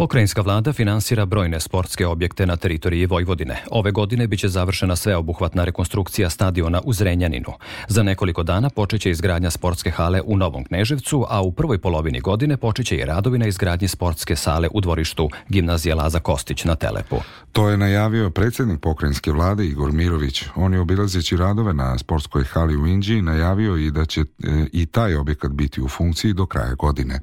Pokrajinska 0.02 0.42
vlada 0.42 0.74
finansira 0.74 1.26
brojne 1.26 1.60
sportske 1.60 2.08
objekte 2.08 2.46
na 2.46 2.56
teritoriji 2.58 3.06
Vojvodine. 3.06 3.64
Ove 3.72 3.92
godine 3.92 4.28
biće 4.28 4.48
završena 4.48 4.96
sveobuhvatna 4.96 5.66
rekonstrukcija 5.66 6.30
stadiona 6.30 6.82
u 6.84 6.94
Zrenjaninu. 6.94 7.54
Za 7.88 8.04
nekoliko 8.04 8.44
dana 8.44 8.70
počeće 8.70 9.10
izgradnja 9.10 9.50
sportske 9.50 9.92
hale 9.92 10.22
u 10.26 10.38
Novom 10.38 10.64
Kneževcu, 10.64 11.26
a 11.30 11.42
u 11.42 11.52
prvoj 11.52 11.78
polovini 11.78 12.20
godine 12.20 12.58
počeće 12.58 12.98
i 12.98 13.06
radovi 13.06 13.38
na 13.38 13.48
izgradnji 13.48 13.88
sportske 13.88 14.36
sale 14.36 14.68
u 14.74 14.82
dvorištu 14.82 15.30
Gimnazije 15.50 15.96
Laza 15.96 16.20
Kostić 16.20 16.64
na 16.64 16.76
Telepu. 16.76 17.18
To 17.52 17.70
je 17.70 17.78
najavio 17.78 18.30
predsjednik 18.30 18.80
pokrajinske 18.80 19.32
vlade 19.32 19.66
Igor 19.66 19.92
Mirović. 19.92 20.44
On 20.56 20.74
je 20.74 20.80
obilazeći 20.80 21.38
radove 21.38 21.74
na 21.74 21.98
sportskoj 21.98 22.44
hali 22.44 22.78
u 22.78 22.88
Inđiji 22.88 23.22
najavio 23.22 23.78
i 23.78 23.92
da 23.92 24.06
će 24.06 24.22
e, 24.22 24.26
i 24.74 24.86
taj 24.86 25.16
objekat 25.16 25.52
biti 25.52 25.82
u 25.82 25.88
funkciji 25.88 26.34
do 26.34 26.46
kraja 26.46 26.74
godine. 26.74 27.20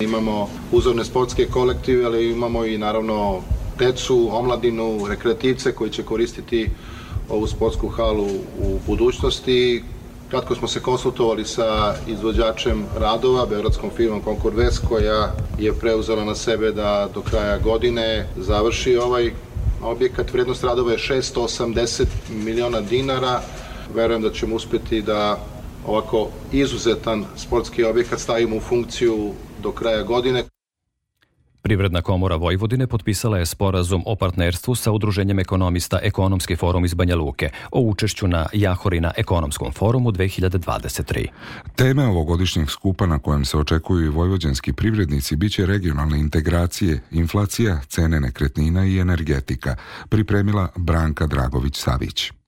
Imamo 0.00 0.48
uzorne 0.72 1.04
sportske 1.04 1.46
kolektive, 1.46 2.04
ali 2.04 2.30
imamo 2.30 2.64
i 2.64 2.78
naravno 2.78 3.40
decu, 3.78 4.28
omladinu, 4.32 5.06
rekreativce 5.08 5.72
koji 5.72 5.90
će 5.90 6.02
koristiti 6.02 6.70
ovu 7.28 7.46
sportsku 7.46 7.88
halu 7.88 8.26
u 8.62 8.78
budućnosti. 8.86 9.82
Kratko 10.30 10.54
smo 10.54 10.68
se 10.68 10.80
konsultovali 10.80 11.44
sa 11.44 11.94
izvođačem 12.08 12.84
radova, 12.98 13.46
beogradskom 13.46 13.90
firmom 13.96 14.22
Concord 14.24 14.56
West, 14.56 14.80
koja 14.88 15.34
je 15.58 15.72
preuzela 15.74 16.24
na 16.24 16.34
sebe 16.34 16.72
da 16.72 17.08
do 17.14 17.20
kraja 17.20 17.58
godine 17.58 18.26
završi 18.36 18.96
ovaj 18.96 19.32
objekat. 19.82 20.32
Vrednost 20.32 20.64
radova 20.64 20.92
je 20.92 20.98
680 20.98 22.04
miliona 22.30 22.80
dinara. 22.80 23.40
Verujem 23.94 24.22
da 24.22 24.30
ćemo 24.30 24.54
uspeti 24.56 25.02
da 25.02 25.38
ovako 25.86 26.28
izuzetan 26.52 27.24
sportski 27.36 27.84
objekat 27.84 28.20
stavimo 28.20 28.56
u 28.56 28.60
funkciju 28.60 29.32
do 29.60 29.72
kraja 29.72 30.02
godine. 30.02 30.44
Privredna 31.62 32.02
komora 32.02 32.36
Vojvodine 32.36 32.86
potpisala 32.86 33.38
je 33.38 33.46
sporazum 33.46 34.02
o 34.06 34.16
partnerstvu 34.16 34.74
sa 34.74 34.92
Udruženjem 34.92 35.38
ekonomista 35.38 35.98
Ekonomski 36.02 36.56
forum 36.56 36.84
iz 36.84 36.94
Banja 36.94 37.16
Luke 37.16 37.50
o 37.72 37.80
učešću 37.80 38.28
na 38.28 38.46
Jahori 38.52 39.00
na 39.00 39.12
Ekonomskom 39.16 39.72
forumu 39.72 40.12
2023. 40.12 41.26
Teme 41.76 42.06
ovogodišnjeg 42.06 42.70
skupa 42.70 43.06
na 43.06 43.18
kojem 43.18 43.44
se 43.44 43.56
očekuju 43.56 44.06
i 44.06 44.08
vojvođanski 44.08 44.72
privrednici 44.72 45.36
biće 45.36 45.66
regionalne 45.66 46.20
integracije, 46.20 47.00
inflacija, 47.10 47.80
cene 47.88 48.20
nekretnina 48.20 48.86
i 48.86 48.98
energetika, 48.98 49.76
pripremila 50.08 50.68
Branka 50.76 51.26
Dragović-Savić. 51.26 52.39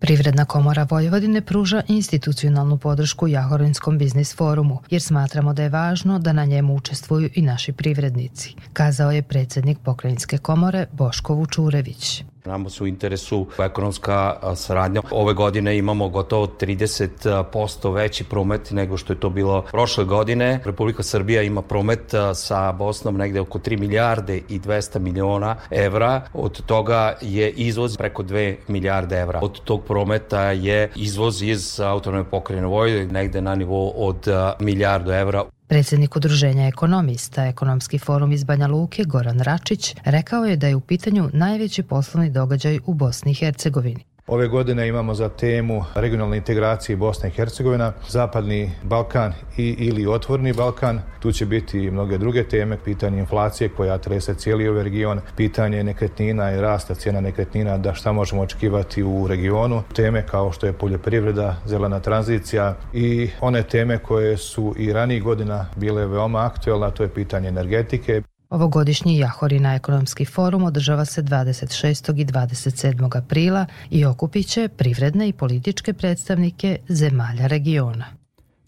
Privredna 0.00 0.44
komora 0.44 0.86
Vojvodine 0.90 1.40
pruža 1.40 1.82
institucionalnu 1.88 2.78
podršku 2.78 3.28
Jahorinskom 3.28 3.98
biznis 3.98 4.36
forumu, 4.36 4.78
jer 4.90 5.02
smatramo 5.02 5.52
da 5.52 5.62
je 5.62 5.68
važno 5.68 6.18
da 6.18 6.32
na 6.32 6.44
njemu 6.44 6.74
učestvuju 6.74 7.30
i 7.34 7.42
naši 7.42 7.72
privrednici, 7.72 8.54
kazao 8.72 9.10
je 9.10 9.22
predsednik 9.22 9.78
pokrajinske 9.78 10.38
komore 10.38 10.86
Boško 10.92 11.34
Vučurević. 11.34 12.24
Nama 12.48 12.70
su 12.70 12.84
u 12.84 12.86
interesu 12.86 13.46
ekonomska 13.58 14.36
saradnja. 14.56 15.00
Ove 15.10 15.34
godine 15.34 15.78
imamo 15.78 16.08
gotovo 16.08 16.46
30% 16.46 17.94
veći 17.94 18.24
promet 18.24 18.70
nego 18.70 18.96
što 18.96 19.12
je 19.12 19.20
to 19.20 19.30
bilo 19.30 19.62
prošle 19.62 20.04
godine. 20.04 20.60
Republika 20.64 21.02
Srbija 21.02 21.42
ima 21.42 21.62
promet 21.62 22.14
sa 22.34 22.72
Bosnom 22.72 23.16
negde 23.16 23.40
oko 23.40 23.58
3 23.58 23.78
milijarde 23.78 24.40
i 24.48 24.60
200 24.60 24.98
miliona 24.98 25.56
evra. 25.70 26.22
Od 26.34 26.62
toga 26.66 27.16
je 27.20 27.50
izvoz 27.50 27.96
preko 27.96 28.22
2 28.22 28.56
milijarde 28.68 29.16
evra. 29.16 29.40
Od 29.42 29.60
tog 29.60 29.84
prometa 29.84 30.42
je 30.42 30.90
izvoz 30.96 31.42
iz 31.42 31.80
autonome 31.80 32.24
pokrajine 32.24 32.66
Vojvodine 32.66 33.12
negde 33.12 33.40
na 33.40 33.54
nivou 33.54 33.92
od 33.96 34.26
milijardu 34.60 35.10
evra. 35.12 35.44
Predsednik 35.68 36.16
Udruženja 36.16 36.66
ekonomista, 36.66 37.46
Ekonomski 37.46 37.98
forum 37.98 38.32
iz 38.32 38.44
Banja 38.44 38.66
Luke, 38.66 39.04
Goran 39.04 39.40
Račić, 39.40 39.94
rekao 40.04 40.44
je 40.44 40.56
da 40.56 40.66
je 40.66 40.76
u 40.76 40.80
pitanju 40.80 41.30
najveći 41.32 41.82
poslovni 41.82 42.30
događaj 42.30 42.78
u 42.86 42.94
Bosni 42.94 43.30
i 43.30 43.34
Hercegovini. 43.34 44.04
Ove 44.28 44.48
godine 44.48 44.88
imamo 44.88 45.14
za 45.14 45.28
temu 45.28 45.84
regionalne 45.94 46.36
integracije 46.36 46.96
Bosna 46.96 47.28
i 47.28 47.32
Hercegovina, 47.32 47.92
Zapadni 48.08 48.70
Balkan 48.82 49.32
i 49.56 49.76
ili 49.78 50.06
Otvorni 50.06 50.52
Balkan. 50.52 51.00
Tu 51.20 51.32
će 51.32 51.46
biti 51.46 51.78
i 51.78 51.90
mnoge 51.90 52.18
druge 52.18 52.44
teme, 52.44 52.76
pitanje 52.84 53.18
inflacije 53.18 53.68
koja 53.68 53.98
trese 53.98 54.34
cijeli 54.34 54.68
ovaj 54.68 54.82
region, 54.82 55.20
pitanje 55.36 55.84
nekretnina 55.84 56.52
i 56.52 56.60
rasta 56.60 56.94
cijena 56.94 57.20
nekretnina, 57.20 57.78
da 57.78 57.94
šta 57.94 58.12
možemo 58.12 58.42
očekivati 58.42 59.02
u 59.02 59.26
regionu. 59.26 59.82
Teme 59.94 60.26
kao 60.26 60.52
što 60.52 60.66
je 60.66 60.72
poljoprivreda, 60.72 61.56
zelena 61.66 62.00
tranzicija 62.00 62.76
i 62.92 63.30
one 63.40 63.62
teme 63.62 63.98
koje 63.98 64.36
su 64.36 64.74
i 64.78 64.92
ranijih 64.92 65.22
godina 65.22 65.66
bile 65.76 66.06
veoma 66.06 66.46
aktuelna, 66.46 66.90
to 66.90 67.02
je 67.02 67.08
pitanje 67.08 67.48
energetike. 67.48 68.22
Ovogodišnji 68.50 69.18
Jahorina 69.18 69.74
ekonomski 69.74 70.24
forum 70.24 70.64
održava 70.64 71.04
se 71.04 71.22
26. 71.22 72.20
i 72.20 72.24
27. 72.24 73.18
aprila 73.18 73.66
i 73.90 74.04
okupiće 74.04 74.68
privredne 74.68 75.28
i 75.28 75.32
političke 75.32 75.92
predstavnike 75.92 76.78
zemalja 76.88 77.46
regiona. 77.46 78.04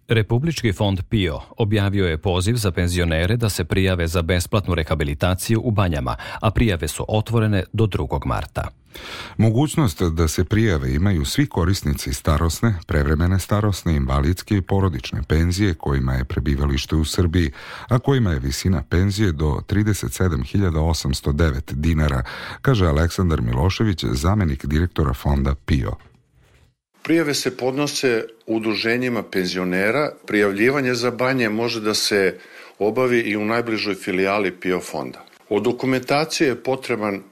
Republički 0.08 0.72
fond 0.72 1.02
PIO 1.08 1.40
objavio 1.58 2.06
je 2.06 2.18
poziv 2.18 2.54
za 2.54 2.70
penzionere 2.70 3.36
da 3.36 3.48
se 3.48 3.64
prijave 3.64 4.06
za 4.06 4.22
besplatnu 4.22 4.74
rehabilitaciju 4.74 5.60
u 5.64 5.70
banjama, 5.70 6.16
a 6.40 6.50
prijave 6.50 6.88
su 6.88 7.04
otvorene 7.08 7.64
do 7.72 7.86
2. 7.86 8.26
marta. 8.26 8.68
Mogućnost 9.36 10.02
da 10.02 10.28
se 10.28 10.44
prijave 10.44 10.94
imaju 10.94 11.24
svi 11.24 11.46
korisnici 11.46 12.12
starosne, 12.12 12.74
prevremene 12.86 13.38
starosne, 13.38 13.96
invalidske 13.96 14.56
i 14.56 14.62
porodične 14.62 15.22
penzije 15.28 15.74
kojima 15.74 16.12
je 16.12 16.24
prebivalište 16.24 16.96
u 16.96 17.04
Srbiji, 17.04 17.52
a 17.88 17.98
kojima 17.98 18.32
je 18.32 18.38
visina 18.38 18.82
penzije 18.90 19.32
do 19.32 19.60
37.809 19.68 21.72
dinara, 21.72 22.22
kaže 22.62 22.86
Aleksandar 22.86 23.40
Milošević, 23.40 24.04
zamenik 24.04 24.66
direktora 24.66 25.14
fonda 25.14 25.54
PIO. 25.66 25.96
Prijave 27.02 27.34
se 27.34 27.56
podnose 27.56 28.24
udruženjima 28.46 29.22
penzionera. 29.22 30.12
Prijavljivanje 30.26 30.94
za 30.94 31.10
banje 31.10 31.48
može 31.48 31.80
da 31.80 31.94
se 31.94 32.38
obavi 32.78 33.20
i 33.20 33.36
u 33.36 33.44
najbližoj 33.44 33.94
filijali 33.94 34.60
PIO 34.60 34.80
fonda. 34.80 35.24
Od 35.48 35.62
dokumentacije 35.62 36.48
je 36.48 36.62
potreban 36.62 37.22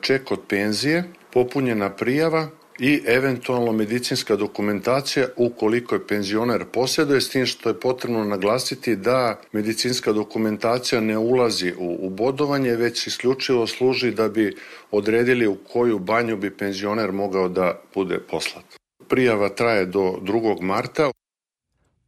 ček 0.00 0.32
od 0.32 0.40
penzije, 0.48 1.04
popunjena 1.32 1.90
prijava 1.90 2.48
i 2.78 3.02
eventualno 3.06 3.72
medicinska 3.72 4.36
dokumentacija 4.36 5.26
ukoliko 5.36 5.94
je 5.94 6.06
penzioner 6.06 6.64
posjeduje, 6.64 7.20
s 7.20 7.28
tim 7.28 7.46
što 7.46 7.68
je 7.68 7.80
potrebno 7.80 8.24
naglasiti 8.24 8.96
da 8.96 9.40
medicinska 9.52 10.12
dokumentacija 10.12 11.00
ne 11.00 11.18
ulazi 11.18 11.72
u, 11.78 11.96
u 12.00 12.10
bodovanje, 12.10 12.76
već 12.76 13.06
isključivo 13.06 13.66
služi 13.66 14.10
da 14.10 14.28
bi 14.28 14.56
odredili 14.90 15.46
u 15.46 15.56
koju 15.72 15.98
banju 15.98 16.36
bi 16.36 16.56
penzioner 16.56 17.12
mogao 17.12 17.48
da 17.48 17.80
bude 17.94 18.18
poslat. 18.18 18.64
Prijava 19.08 19.48
traje 19.48 19.86
do 19.86 20.00
2. 20.00 20.60
marta. 20.60 21.10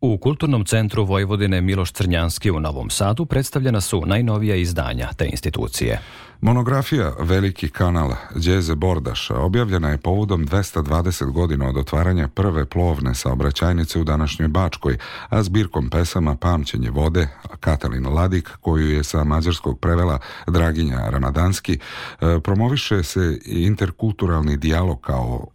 U 0.01 0.19
Kulturnom 0.19 0.65
centru 0.65 1.05
Vojvodine 1.05 1.61
Miloš 1.61 1.93
Crnjanski 1.93 2.51
u 2.51 2.61
Novom 2.61 2.91
Sadu 2.91 3.27
predstavljena 3.27 3.81
su 3.81 4.07
najnovija 4.07 4.57
izdanja 4.57 5.09
te 5.17 5.27
institucije. 5.27 6.01
Monografija 6.41 7.13
Veliki 7.21 7.69
kanal 7.69 8.11
Đeze 8.35 8.75
Bordaša 8.75 9.37
objavljena 9.37 9.89
je 9.89 9.99
povodom 9.99 10.47
220 10.47 11.33
godina 11.33 11.69
od 11.69 11.77
otvaranja 11.77 12.29
prve 12.29 12.67
plovne 12.67 13.15
saobraćajnice 13.15 14.01
u 14.01 14.05
današnjoj 14.05 14.49
Bačkoj, 14.49 14.99
a 15.29 15.43
zbirkom 15.43 15.91
pesama 15.91 16.37
Pamćenje 16.37 16.91
vode 16.91 17.29
Katalin 17.61 18.07
Ladik, 18.07 18.51
koju 18.61 18.91
je 18.91 19.05
sa 19.05 19.25
mađarskog 19.25 19.81
prevela 19.81 20.19
Draginja 20.47 21.11
Ramadanski, 21.11 21.73
e, 21.73 22.41
promoviše 22.45 23.03
se 23.03 23.41
interkulturalni 23.45 24.57
dijalog 24.57 25.01
kao 25.01 25.47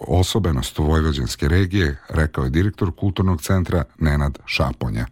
osobenost 0.00 0.78
vojvođanske 0.78 1.48
regije, 1.48 1.96
rekao 2.08 2.44
je 2.44 2.50
direktor 2.50 2.92
kulturnog 2.96 3.42
centra 3.42 3.84
Nenad 3.98 4.38
Šaponja. 4.46 5.06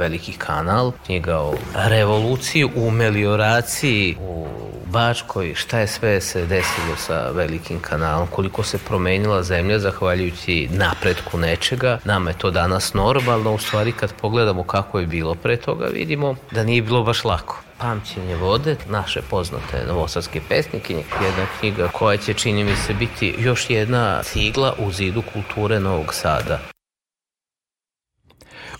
Veliki 0.00 0.32
kanal, 0.32 0.92
njega 1.08 1.38
o 1.38 1.54
revoluciji, 1.74 2.64
u 2.76 2.90
melioraciji, 2.90 4.16
u 4.20 4.46
Bačkoj, 4.86 5.54
šta 5.54 5.78
je 5.78 5.86
sve 5.86 6.20
se 6.20 6.46
desilo 6.46 6.96
sa 6.96 7.30
velikim 7.30 7.80
kanalom, 7.80 8.26
koliko 8.26 8.62
se 8.62 8.78
promenila 8.78 9.42
zemlja 9.42 9.78
zahvaljujući 9.78 10.68
napretku 10.72 11.38
nečega. 11.38 11.98
Nama 12.04 12.30
je 12.30 12.38
to 12.38 12.50
danas 12.50 12.94
normalno, 12.94 13.54
u 13.54 13.58
stvari 13.58 13.92
kad 13.92 14.12
pogledamo 14.12 14.62
kako 14.62 14.98
je 14.98 15.06
bilo 15.06 15.34
pre 15.34 15.56
toga, 15.56 15.86
vidimo 15.86 16.34
da 16.50 16.64
nije 16.64 16.82
bilo 16.82 17.02
baš 17.02 17.24
lako. 17.24 17.62
Pamćenje 17.78 18.36
vode, 18.36 18.76
naše 18.88 19.20
poznate 19.30 19.84
novosadske 19.88 20.40
pesnike, 20.48 20.94
jedna 20.94 21.46
knjiga 21.60 21.88
koja 21.88 22.16
će, 22.16 22.34
čini 22.34 22.64
mi 22.64 22.76
se, 22.76 22.94
biti 22.94 23.34
još 23.38 23.70
jedna 23.70 24.22
cigla 24.22 24.74
u 24.78 24.92
zidu 24.92 25.22
kulture 25.32 25.80
Novog 25.80 26.14
Sada. 26.14 26.75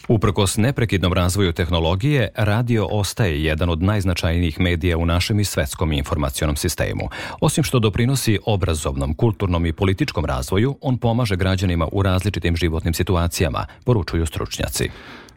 Uprkos 0.08 0.56
neprekidnom 0.56 1.12
razvoju 1.12 1.52
tehnologije, 1.52 2.28
radio 2.36 2.86
ostaje 2.90 3.44
jedan 3.44 3.70
od 3.70 3.82
najznačajnijih 3.82 4.60
medija 4.60 4.98
u 4.98 5.06
našem 5.06 5.40
i 5.40 5.44
svetskom 5.44 5.92
informacionom 5.92 6.56
sistemu. 6.56 7.08
Osim 7.40 7.64
što 7.64 7.78
doprinosi 7.78 8.38
obrazovnom, 8.46 9.14
kulturnom 9.14 9.66
i 9.66 9.72
političkom 9.72 10.24
razvoju, 10.24 10.78
on 10.80 10.98
pomaže 10.98 11.36
građanima 11.36 11.88
u 11.92 12.02
različitim 12.02 12.56
životnim 12.56 12.94
situacijama, 12.94 13.66
poručuju 13.84 14.26
stručnjaci. 14.26 14.90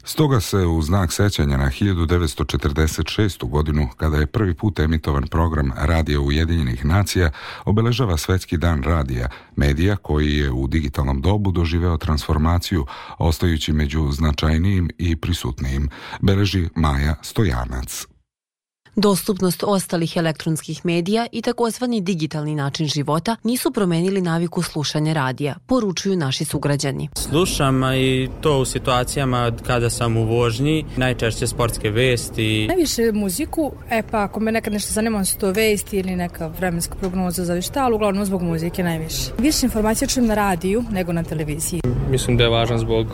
Stoga 0.10 0.40
se 0.40 0.58
u 0.58 0.82
znak 0.82 1.12
sećanja 1.14 1.58
na 1.58 1.70
1946. 1.70 3.50
godinu, 3.50 3.90
kada 3.98 4.18
je 4.18 4.28
prvi 4.28 4.54
put 4.54 4.80
emitovan 4.80 5.28
program 5.28 5.72
Radija 5.78 6.20
Ujedinjenih 6.20 6.86
nacija, 6.86 7.32
obeležava 7.66 8.18
Svetski 8.18 8.58
dan 8.58 8.84
radija, 8.84 9.30
medija 9.56 9.96
koji 9.96 10.38
je 10.38 10.52
u 10.52 10.68
digitalnom 10.68 11.22
dobu 11.22 11.52
doživeo 11.52 11.98
transformaciju, 11.98 12.86
ostajući 13.18 13.74
među 13.74 14.12
značajnijim 14.12 14.90
i 14.98 15.16
prisutnijim, 15.16 15.90
beleži 16.22 16.70
Maja 16.76 17.16
Stojanac. 17.22 18.08
Dostupnost 19.02 19.64
ostalih 19.64 20.18
elektronskih 20.18 20.86
medija 20.86 21.28
i 21.32 21.42
takozvani 21.42 22.02
digitalni 22.02 22.56
način 22.56 22.88
života 22.88 23.36
nisu 23.44 23.72
promenili 23.72 24.22
naviku 24.22 24.62
slušanja 24.62 25.14
radija, 25.14 25.56
poručuju 25.68 26.16
naši 26.16 26.46
sugrađani. 26.46 27.10
Slušam 27.16 27.84
i 27.84 28.30
to 28.42 28.60
u 28.60 28.66
situacijama 28.66 29.52
kada 29.68 29.90
sam 29.90 30.18
u 30.18 30.26
vožnji, 30.26 30.86
najčešće 30.98 31.48
sportske 31.48 31.90
vesti. 31.90 32.68
Najviše 32.68 33.12
muziku, 33.12 33.72
e 33.90 34.04
pa 34.12 34.24
ako 34.24 34.40
me 34.40 34.52
nekad 34.52 34.74
nešto 34.74 34.94
zanima 34.94 35.26
su 35.26 35.38
to 35.38 35.52
vesti 35.52 35.98
ili 35.98 36.16
neka 36.16 36.48
vremenska 36.48 36.96
prognoza 36.96 37.46
za 37.46 37.62
šta, 37.62 37.84
ali 37.84 37.96
uglavnom 37.96 38.26
zbog 38.26 38.42
muzike 38.42 38.84
najviše. 38.84 39.32
Više 39.38 39.66
informacija 39.66 40.08
čujem 40.08 40.28
na 40.28 40.36
radiju 40.36 40.84
nego 40.92 41.14
na 41.14 41.24
televiziji. 41.24 41.82
Mislim 42.10 42.38
da 42.38 42.44
je 42.44 42.50
važan 42.50 42.80
zbog 42.80 43.08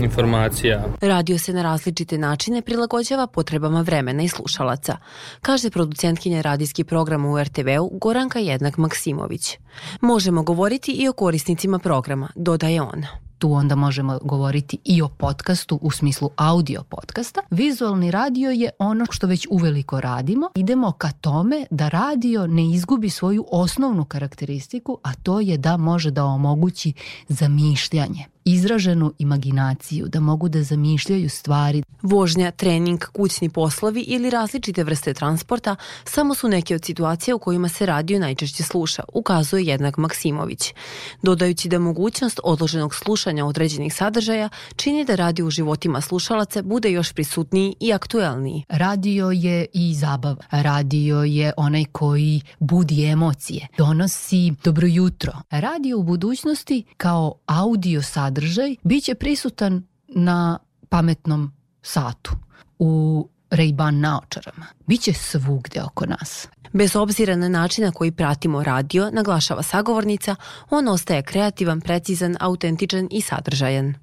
informacija. 0.00 0.84
Radio 1.00 1.38
se 1.38 1.52
na 1.52 1.62
različite 1.62 2.18
načine 2.18 2.62
prilagođava 2.62 3.26
potrebama 3.26 3.80
vremena 3.80 4.22
i 4.22 4.28
slušalaca, 4.28 4.96
kaže 5.40 5.70
producentkinja 5.70 6.40
radijski 6.40 6.84
programa 6.84 7.28
u 7.28 7.42
RTV-u 7.42 7.98
Goranka 7.98 8.38
Jednak 8.38 8.76
Maksimović. 8.76 9.58
Možemo 10.00 10.42
govoriti 10.42 10.92
i 10.92 11.08
o 11.08 11.12
korisnicima 11.12 11.78
programa, 11.78 12.28
dodaje 12.36 12.82
ona. 12.82 13.08
tu 13.38 13.52
onda 13.52 13.74
možemo 13.74 14.18
govoriti 14.22 14.78
i 14.84 15.02
o 15.02 15.08
podcastu 15.08 15.78
u 15.82 15.90
smislu 15.90 16.30
audio 16.36 16.82
podcasta. 16.82 17.40
Vizualni 17.50 18.10
radio 18.10 18.50
je 18.50 18.70
ono 18.78 19.06
što 19.10 19.26
već 19.26 19.46
uveliko 19.50 20.00
radimo. 20.00 20.48
Idemo 20.54 20.92
ka 20.92 21.10
tome 21.20 21.66
da 21.70 21.88
radio 21.88 22.46
ne 22.46 22.70
izgubi 22.70 23.10
svoju 23.10 23.44
osnovnu 23.50 24.04
karakteristiku, 24.04 24.98
a 25.02 25.14
to 25.14 25.40
je 25.40 25.58
da 25.58 25.76
može 25.76 26.10
da 26.10 26.24
omogući 26.24 26.92
zamišljanje 27.28 28.35
izraženu 28.46 29.12
imaginaciju, 29.18 30.08
da 30.08 30.20
mogu 30.20 30.48
da 30.48 30.62
zamišljaju 30.62 31.30
stvari. 31.30 31.82
Vožnja, 32.02 32.50
trening, 32.50 33.04
kućni 33.12 33.48
poslovi 33.48 34.00
ili 34.00 34.30
različite 34.30 34.84
vrste 34.84 35.14
transporta 35.14 35.76
samo 36.04 36.34
su 36.34 36.48
neke 36.48 36.74
od 36.74 36.84
situacija 36.84 37.36
u 37.36 37.38
kojima 37.38 37.68
se 37.68 37.86
radio 37.86 38.18
najčešće 38.18 38.62
sluša, 38.62 39.02
ukazuje 39.12 39.64
jednak 39.64 39.96
Maksimović. 39.96 40.74
Dodajući 41.22 41.68
da 41.68 41.78
mogućnost 41.78 42.40
odloženog 42.44 42.94
slušanja 42.94 43.46
određenih 43.46 43.94
sadržaja 43.94 44.48
čini 44.76 45.04
da 45.04 45.14
radio 45.14 45.46
u 45.46 45.50
životima 45.50 46.00
slušalaca 46.00 46.62
bude 46.62 46.90
još 46.90 47.12
prisutniji 47.12 47.74
i 47.80 47.92
aktuelniji. 47.92 48.64
Radio 48.68 49.30
je 49.30 49.66
i 49.72 49.94
zabav. 49.94 50.36
Radio 50.50 51.22
je 51.22 51.52
onaj 51.56 51.84
koji 51.92 52.40
budi 52.58 53.04
emocije, 53.04 53.66
donosi 53.78 54.52
dobro 54.64 54.86
jutro. 54.86 55.32
Radio 55.50 55.98
u 55.98 56.02
budućnosti 56.02 56.84
kao 56.96 57.34
audio 57.46 58.02
sadržaj 58.02 58.35
sadržaj 58.36 58.76
biće 58.82 59.14
prisutan 59.14 59.82
na 60.08 60.58
pametnom 60.88 61.52
satu, 61.82 62.32
u 62.78 63.28
Ray-Ban 63.50 64.00
naočarama. 64.00 64.66
Biće 64.86 65.12
svugde 65.12 65.82
oko 65.82 66.06
nas. 66.06 66.48
Bez 66.72 66.96
obzira 66.96 67.36
na 67.36 67.48
način 67.48 67.84
na 67.84 67.90
koji 67.90 68.12
pratimo 68.12 68.62
radio, 68.62 69.10
naglašava 69.12 69.62
sagovornica, 69.62 70.36
on 70.70 70.88
ostaje 70.88 71.22
kreativan, 71.22 71.80
precizan, 71.80 72.36
autentičan 72.40 73.08
i 73.10 73.20
sadržajan. 73.20 73.94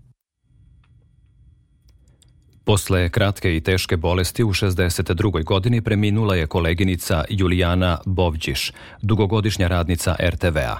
Posle 2.65 3.09
kratke 3.09 3.55
i 3.55 3.61
teške 3.61 3.97
bolesti 3.97 4.43
u 4.43 4.49
62. 4.49 5.43
godini 5.43 5.81
preminula 5.81 6.35
je 6.35 6.47
koleginica 6.47 7.23
Julijana 7.29 7.97
Bovđiš, 8.05 8.71
dugogodišnja 9.01 9.67
radnica 9.67 10.15
RTV-a. 10.19 10.77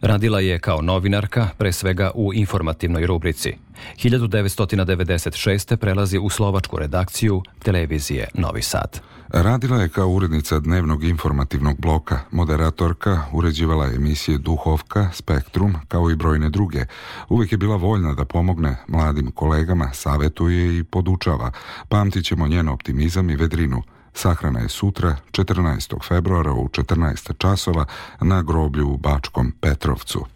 Radila 0.00 0.40
je 0.40 0.58
kao 0.58 0.82
novinarka, 0.82 1.48
pre 1.58 1.72
svega 1.72 2.10
u 2.14 2.34
informativnoj 2.34 3.06
rubrici. 3.06 3.54
1996. 3.96 5.76
prelazi 5.76 6.18
u 6.18 6.28
slovačku 6.30 6.78
redakciju 6.78 7.42
televizije 7.62 8.28
Novi 8.34 8.62
Sad. 8.62 9.00
Radila 9.36 9.76
je 9.76 9.88
kao 9.88 10.08
urednica 10.08 10.60
dnevnog 10.60 11.04
informativnog 11.04 11.80
bloka, 11.80 12.18
moderatorka, 12.30 13.22
uređivala 13.32 13.86
emisije 13.86 14.38
Duhovka, 14.38 15.10
Spektrum, 15.12 15.74
kao 15.88 16.10
i 16.10 16.16
brojne 16.16 16.50
druge. 16.50 16.84
Uvijek 17.28 17.52
je 17.52 17.58
bila 17.58 17.76
voljna 17.76 18.14
da 18.14 18.24
pomogne 18.24 18.76
mladim 18.88 19.30
kolegama, 19.30 19.90
savetuje 19.92 20.78
i 20.78 20.84
podučava. 20.84 21.50
Pamtit 21.88 22.24
ćemo 22.24 22.46
njen 22.46 22.68
optimizam 22.68 23.30
i 23.30 23.36
vedrinu. 23.36 23.82
Sahrana 24.12 24.60
je 24.60 24.68
sutra, 24.68 25.16
14. 25.30 26.08
februara 26.08 26.52
u 26.52 26.68
14 26.68 27.32
časova 27.38 27.84
na 28.20 28.42
groblju 28.42 28.88
u 28.88 28.96
Bačkom 28.96 29.52
Petrovcu. 29.60 30.26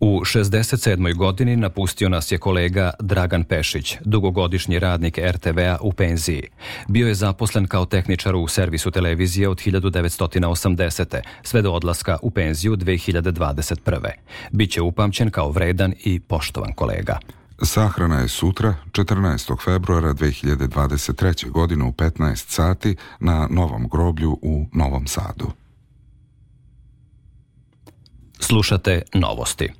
U 0.00 0.20
67. 0.24 1.14
godini 1.16 1.56
napustio 1.56 2.08
nas 2.08 2.32
je 2.32 2.38
kolega 2.38 2.90
Dragan 3.00 3.44
Pešić, 3.44 3.96
dugogodišnji 4.04 4.78
radnik 4.78 5.18
RTV-a 5.18 5.78
u 5.80 5.92
penziji. 5.92 6.42
Bio 6.88 7.08
je 7.08 7.14
zaposlen 7.14 7.66
kao 7.66 7.86
tehničar 7.86 8.36
u 8.36 8.48
servisu 8.48 8.90
televizije 8.90 9.48
od 9.48 9.58
1980. 9.58 11.20
sve 11.42 11.62
do 11.62 11.72
odlaska 11.72 12.18
u 12.22 12.30
penziju 12.30 12.76
2021. 12.76 14.10
Biće 14.50 14.82
upamćen 14.82 15.30
kao 15.30 15.50
vredan 15.50 15.94
i 16.04 16.20
poštovan 16.20 16.72
kolega. 16.72 17.18
Sahrana 17.62 18.20
je 18.20 18.28
sutra, 18.28 18.74
14. 18.92 19.64
februara 19.64 20.14
2023. 20.14 21.50
godine 21.50 21.84
u 21.84 21.92
15 21.92 22.34
sati 22.36 22.96
na 23.20 23.48
Novom 23.50 23.88
groblju 23.88 24.38
u 24.42 24.66
Novom 24.72 25.06
Sadu. 25.06 25.50
Slušate 28.38 29.02
novosti. 29.14 29.79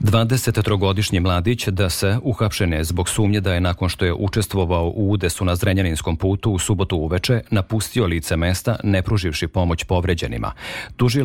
23-godišnji 0.00 1.20
mladić 1.20 1.68
da 1.68 1.90
se 1.90 2.18
uhapšen 2.22 2.72
je 2.72 2.84
zbog 2.84 3.08
sumnje 3.08 3.40
da 3.40 3.54
je 3.54 3.60
nakon 3.60 3.88
što 3.88 4.04
je 4.04 4.14
učestvovao 4.14 4.92
u 4.94 5.10
udesu 5.10 5.44
na 5.44 5.56
Zrenjaninskom 5.56 6.16
putu 6.16 6.52
u 6.52 6.58
subotu 6.58 6.96
uveče 6.96 7.40
napustio 7.50 8.06
lice 8.06 8.36
mesta 8.36 8.76
ne 8.84 9.02
pruživši 9.02 9.46
pomoć 9.46 9.84
povređenima. 9.84 10.52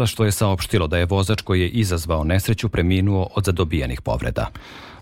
što 0.06 0.26
je 0.26 0.32
saopštilo 0.32 0.88
da 0.88 0.98
je 0.98 1.06
vozač 1.06 1.42
koji 1.42 1.62
je 1.62 1.70
izazvao 1.70 2.24
nesreću 2.24 2.70
preminuo 2.70 3.28
od 3.36 3.46
zadobijenih 3.46 4.02
povreda. 4.02 4.46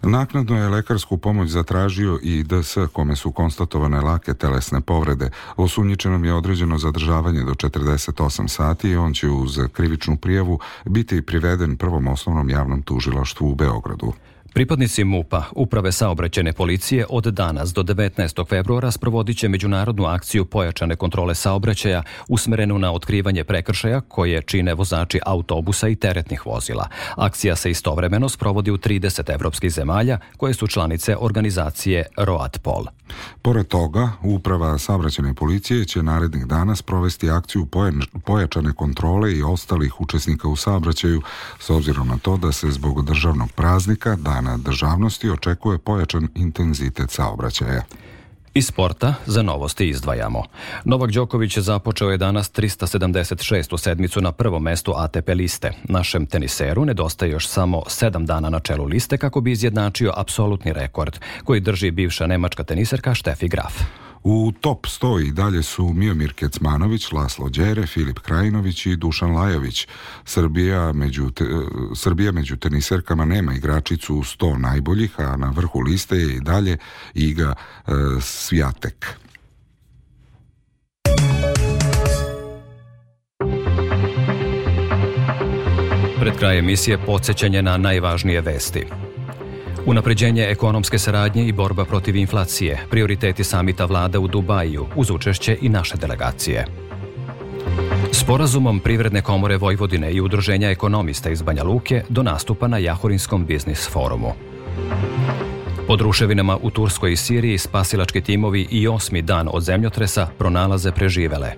Naknadno 0.01 0.57
je 0.57 0.69
lekarsku 0.69 1.17
pomoć 1.17 1.49
zatražio 1.49 2.19
i 2.23 2.43
DS 2.43 2.77
kome 2.93 3.15
su 3.15 3.31
konstatovane 3.31 4.01
lake 4.01 4.33
telesne 4.33 4.81
povrede. 4.81 5.29
Osumnjičenom 5.55 6.25
je 6.25 6.33
određeno 6.33 6.77
zadržavanje 6.77 7.43
do 7.43 7.51
48 7.51 8.47
sati 8.47 8.89
i 8.89 8.95
on 8.95 9.13
će 9.13 9.29
uz 9.29 9.59
krivičnu 9.73 10.17
prijavu 10.17 10.59
biti 10.85 11.21
priveden 11.21 11.77
prvom 11.77 12.07
osnovnom 12.07 12.49
javnom 12.49 12.81
tužilaštvu 12.81 13.49
u 13.49 13.55
Beogradu. 13.57 14.13
Pripadnici 14.57 15.03
MUPA, 15.03 15.43
Uprave 15.55 15.91
saobraćene 15.91 16.53
policije, 16.53 17.05
od 17.09 17.23
danas 17.23 17.73
do 17.73 17.83
19. 17.83 18.49
februara 18.49 18.91
sprovodit 18.91 19.37
će 19.37 19.49
međunarodnu 19.49 20.05
akciju 20.05 20.45
pojačane 20.45 20.95
kontrole 20.95 21.35
saobraćaja 21.35 22.03
usmerenu 22.27 22.79
na 22.79 22.93
otkrivanje 22.93 23.43
prekršaja 23.43 24.01
koje 24.01 24.41
čine 24.41 24.73
vozači 24.73 25.19
autobusa 25.25 25.87
i 25.87 25.95
teretnih 25.95 26.45
vozila. 26.45 26.87
Akcija 27.15 27.55
se 27.55 27.71
istovremeno 27.71 28.29
sprovodi 28.29 28.71
u 28.71 28.77
30 28.77 29.33
evropskih 29.33 29.71
zemalja 29.71 30.19
koje 30.37 30.53
su 30.53 30.67
članice 30.67 31.15
organizacije 31.19 32.05
ROAT-POL. 32.17 32.85
Pored 33.41 33.67
toga, 33.67 34.09
Uprava 34.23 34.77
saobraćene 34.77 35.33
policije 35.33 35.85
će 35.85 36.03
narednih 36.03 36.45
dana 36.45 36.75
sprovesti 36.75 37.29
akciju 37.29 37.67
pojačane 38.25 38.73
kontrole 38.73 39.33
i 39.33 39.43
ostalih 39.43 40.01
učesnika 40.01 40.47
u 40.47 40.55
saobraćaju 40.55 41.21
s 41.59 41.69
obzirom 41.69 42.07
na 42.07 42.17
to 42.17 42.37
da 42.37 42.51
se 42.51 42.71
zbog 42.71 43.05
državnog 43.05 43.51
praznika 43.51 44.15
dana 44.15 44.46
državnosti 44.57 45.29
očekuje 45.29 45.77
pojačan 45.77 46.27
intenzitet 46.35 47.11
saobraćaja. 47.11 47.81
Iz 48.57 48.67
sporta 48.67 49.13
za 49.25 49.41
novosti 49.41 49.89
izdvajamo. 49.89 50.43
Novak 50.85 51.11
Đoković 51.11 51.57
započeo 51.57 52.09
je 52.09 52.17
danas 52.17 52.51
376. 52.51 53.73
u 53.73 53.77
sedmicu 53.77 54.21
na 54.21 54.31
prvom 54.31 54.63
mestu 54.63 54.93
ATP 54.95 55.29
liste. 55.29 55.71
Našem 55.83 56.25
teniseru 56.25 56.85
nedostaje 56.85 57.31
još 57.31 57.47
samo 57.47 57.83
sedam 57.87 58.25
dana 58.25 58.49
na 58.49 58.59
čelu 58.59 58.85
liste 58.85 59.17
kako 59.17 59.41
bi 59.41 59.51
izjednačio 59.51 60.13
apsolutni 60.15 60.73
rekord 60.73 61.19
koji 61.43 61.59
drži 61.59 61.91
bivša 61.91 62.27
nemačka 62.27 62.63
teniserka 62.63 63.13
Štefi 63.13 63.47
Graf. 63.47 63.73
U 64.23 64.51
top 64.61 64.85
100 64.85 65.27
i 65.27 65.31
dalje 65.31 65.63
su 65.63 65.93
Miomir 65.93 66.33
Kecmanović, 66.33 67.11
Laslo 67.11 67.49
Đere, 67.49 67.87
Filip 67.87 68.19
Krajinović 68.19 68.85
i 68.85 68.95
Dušan 68.95 69.31
Lajović. 69.31 69.87
Srbija 70.25 70.93
među, 70.93 71.31
te, 71.31 71.45
Srbija 71.95 72.31
među 72.31 72.57
teniserkama 72.57 73.25
nema 73.25 73.53
igračicu 73.53 74.15
u 74.15 74.23
100 74.23 74.57
najboljih, 74.57 75.19
a 75.19 75.35
na 75.35 75.49
vrhu 75.49 75.79
liste 75.79 76.15
je 76.15 76.35
i 76.35 76.39
dalje 76.39 76.77
Iga 77.13 77.53
e, 77.87 77.91
Svijatek. 78.21 79.05
Pred 86.19 86.39
kraj 86.39 86.59
emisije 86.59 86.97
podsjećanje 87.05 87.61
na 87.61 87.77
najvažnije 87.77 88.41
vesti. 88.41 88.85
Unapređenje 89.87 90.43
ekonomske 90.43 90.99
saradnje 90.99 91.47
i 91.47 91.51
borba 91.51 91.85
protiv 91.85 92.15
inflacije, 92.15 92.79
prioriteti 92.89 93.43
samita 93.43 93.85
vlada 93.85 94.19
u 94.19 94.27
Dubaju, 94.27 94.85
uz 94.95 95.11
učešće 95.11 95.57
i 95.61 95.69
naše 95.69 95.97
delegacije. 95.97 96.65
Sporazumom 98.11 98.79
Privredne 98.79 99.21
komore 99.21 99.57
Vojvodine 99.57 100.11
i 100.11 100.21
Udruženja 100.21 100.69
ekonomista 100.69 101.29
iz 101.29 101.41
Banja 101.41 101.63
Luke 101.63 102.03
do 102.09 102.23
nastupa 102.23 102.67
na 102.67 102.77
Jahorinskom 102.77 103.45
biznis 103.45 103.89
forumu. 103.89 104.33
Pod 105.87 106.01
ruševinama 106.01 106.57
u 106.61 106.69
Turskoj 106.69 107.11
i 107.11 107.15
Siriji 107.15 107.57
spasilački 107.57 108.21
timovi 108.21 108.67
i 108.71 108.87
osmi 108.87 109.21
dan 109.21 109.49
od 109.53 109.63
zemljotresa 109.63 110.27
pronalaze 110.37 110.91
preživele. 110.91 111.51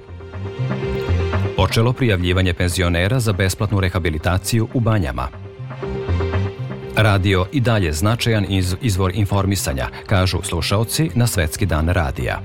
Počelo 1.58 1.94
prijavljivanje 1.94 2.54
penzionera 2.54 3.20
za 3.20 3.34
besplatnu 3.34 3.80
rehabilitaciju 3.80 4.68
u 4.74 4.80
banjama– 4.80 5.28
Radio 7.02 7.46
i 7.52 7.62
dalje 7.62 7.94
značajan 7.94 8.46
izvor 8.82 9.12
informisanja, 9.16 9.88
kažu 10.08 10.38
slušaoci 10.44 11.10
na 11.16 11.28
Svetski 11.28 11.66
dan 11.66 11.90
radija. 11.90 12.42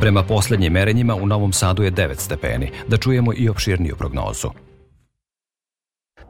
Prema 0.00 0.22
poslednjim 0.22 0.72
merenjima 0.72 1.14
u 1.14 1.26
Novom 1.26 1.52
Sadu 1.52 1.82
je 1.82 1.92
9 1.92 2.14
stepeni. 2.18 2.70
Da 2.88 2.96
čujemo 2.96 3.32
i 3.36 3.48
opširniju 3.48 3.96
prognozu. 3.96 4.48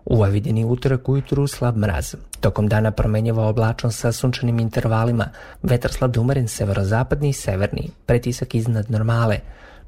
U 0.04 0.16
Vojvodini 0.16 0.64
utorak 0.64 1.08
ujutru 1.08 1.46
slab 1.46 1.76
mraz. 1.76 2.14
Tokom 2.40 2.68
dana 2.68 2.90
promenjava 2.90 3.46
oblačan 3.46 3.92
sa 3.92 4.12
sunčanim 4.12 4.58
intervalima. 4.58 5.28
Vetar 5.62 5.92
slab 5.92 6.16
umeren 6.16 6.48
severozapadni 6.48 7.28
i 7.28 7.32
severni, 7.32 7.90
pretisak 8.06 8.54
iznad 8.54 8.90
normale. 8.90 9.40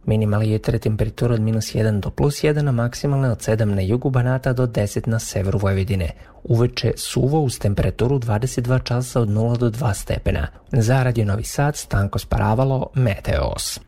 Minimalni 0.07 0.51
jetre 0.51 0.79
temperatura 0.79 1.35
od 1.35 1.41
minus 1.41 1.75
1 1.75 2.01
do 2.01 2.11
plus 2.11 2.45
1, 2.45 2.69
a 2.69 2.73
maksimalne 2.73 3.31
od 3.31 3.39
7 3.39 3.65
na 3.65 3.83
jugu 3.83 4.11
Banata 4.11 4.53
do 4.53 4.67
10 4.67 5.09
na 5.09 5.19
severu 5.19 5.59
Vojvodine. 5.59 6.11
Uveče 6.45 6.93
suvo 6.97 7.41
uz 7.41 7.59
temperaturu 7.59 8.19
22 8.19 8.83
časa 8.85 9.21
od 9.21 9.29
0 9.29 9.57
do 9.57 9.71
2 9.71 9.95
stepena. 9.95 10.47
Za 10.73 11.03
Radio 11.03 11.25
Novi 11.25 11.45
Sad, 11.45 11.77
Stanko 11.77 12.19
Sparavalo, 12.19 12.87
Meteos. 12.95 13.81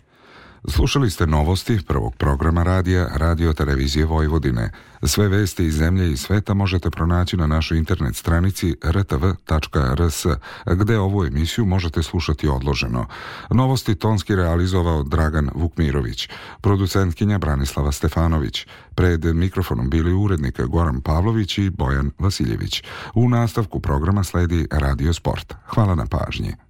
Slušali 0.64 1.10
ste 1.10 1.26
novosti 1.26 1.78
prvog 1.86 2.14
programa 2.16 2.62
radija 2.62 3.08
Radio 3.14 3.52
Televizije 3.52 4.06
Vojvodine. 4.06 4.70
Sve 5.02 5.28
vesti 5.28 5.64
iz 5.64 5.74
zemlje 5.74 6.12
i 6.12 6.16
sveta 6.16 6.54
možete 6.54 6.90
pronaći 6.90 7.36
na 7.36 7.46
našoj 7.46 7.78
internet 7.78 8.16
stranici 8.16 8.76
rtv.rs, 8.84 10.26
gde 10.66 10.98
ovu 10.98 11.24
emisiju 11.24 11.66
možete 11.66 12.02
slušati 12.02 12.48
odloženo. 12.48 13.06
Novosti 13.50 13.94
tonski 13.94 14.36
realizovao 14.36 15.02
Dragan 15.02 15.50
Vukmirović, 15.54 16.28
producentkinja 16.60 17.38
Branislava 17.38 17.92
Stefanović. 17.92 18.66
Pred 18.94 19.24
mikrofonom 19.24 19.90
bili 19.90 20.12
urednik 20.12 20.60
Goran 20.60 21.00
Pavlović 21.00 21.58
i 21.58 21.70
Bojan 21.70 22.10
Vasiljević. 22.18 22.82
U 23.14 23.28
nastavku 23.28 23.80
programa 23.80 24.24
sledi 24.24 24.66
Radio 24.70 25.12
Sport. 25.12 25.54
Hvala 25.66 25.94
na 25.94 26.06
pažnji. 26.06 26.67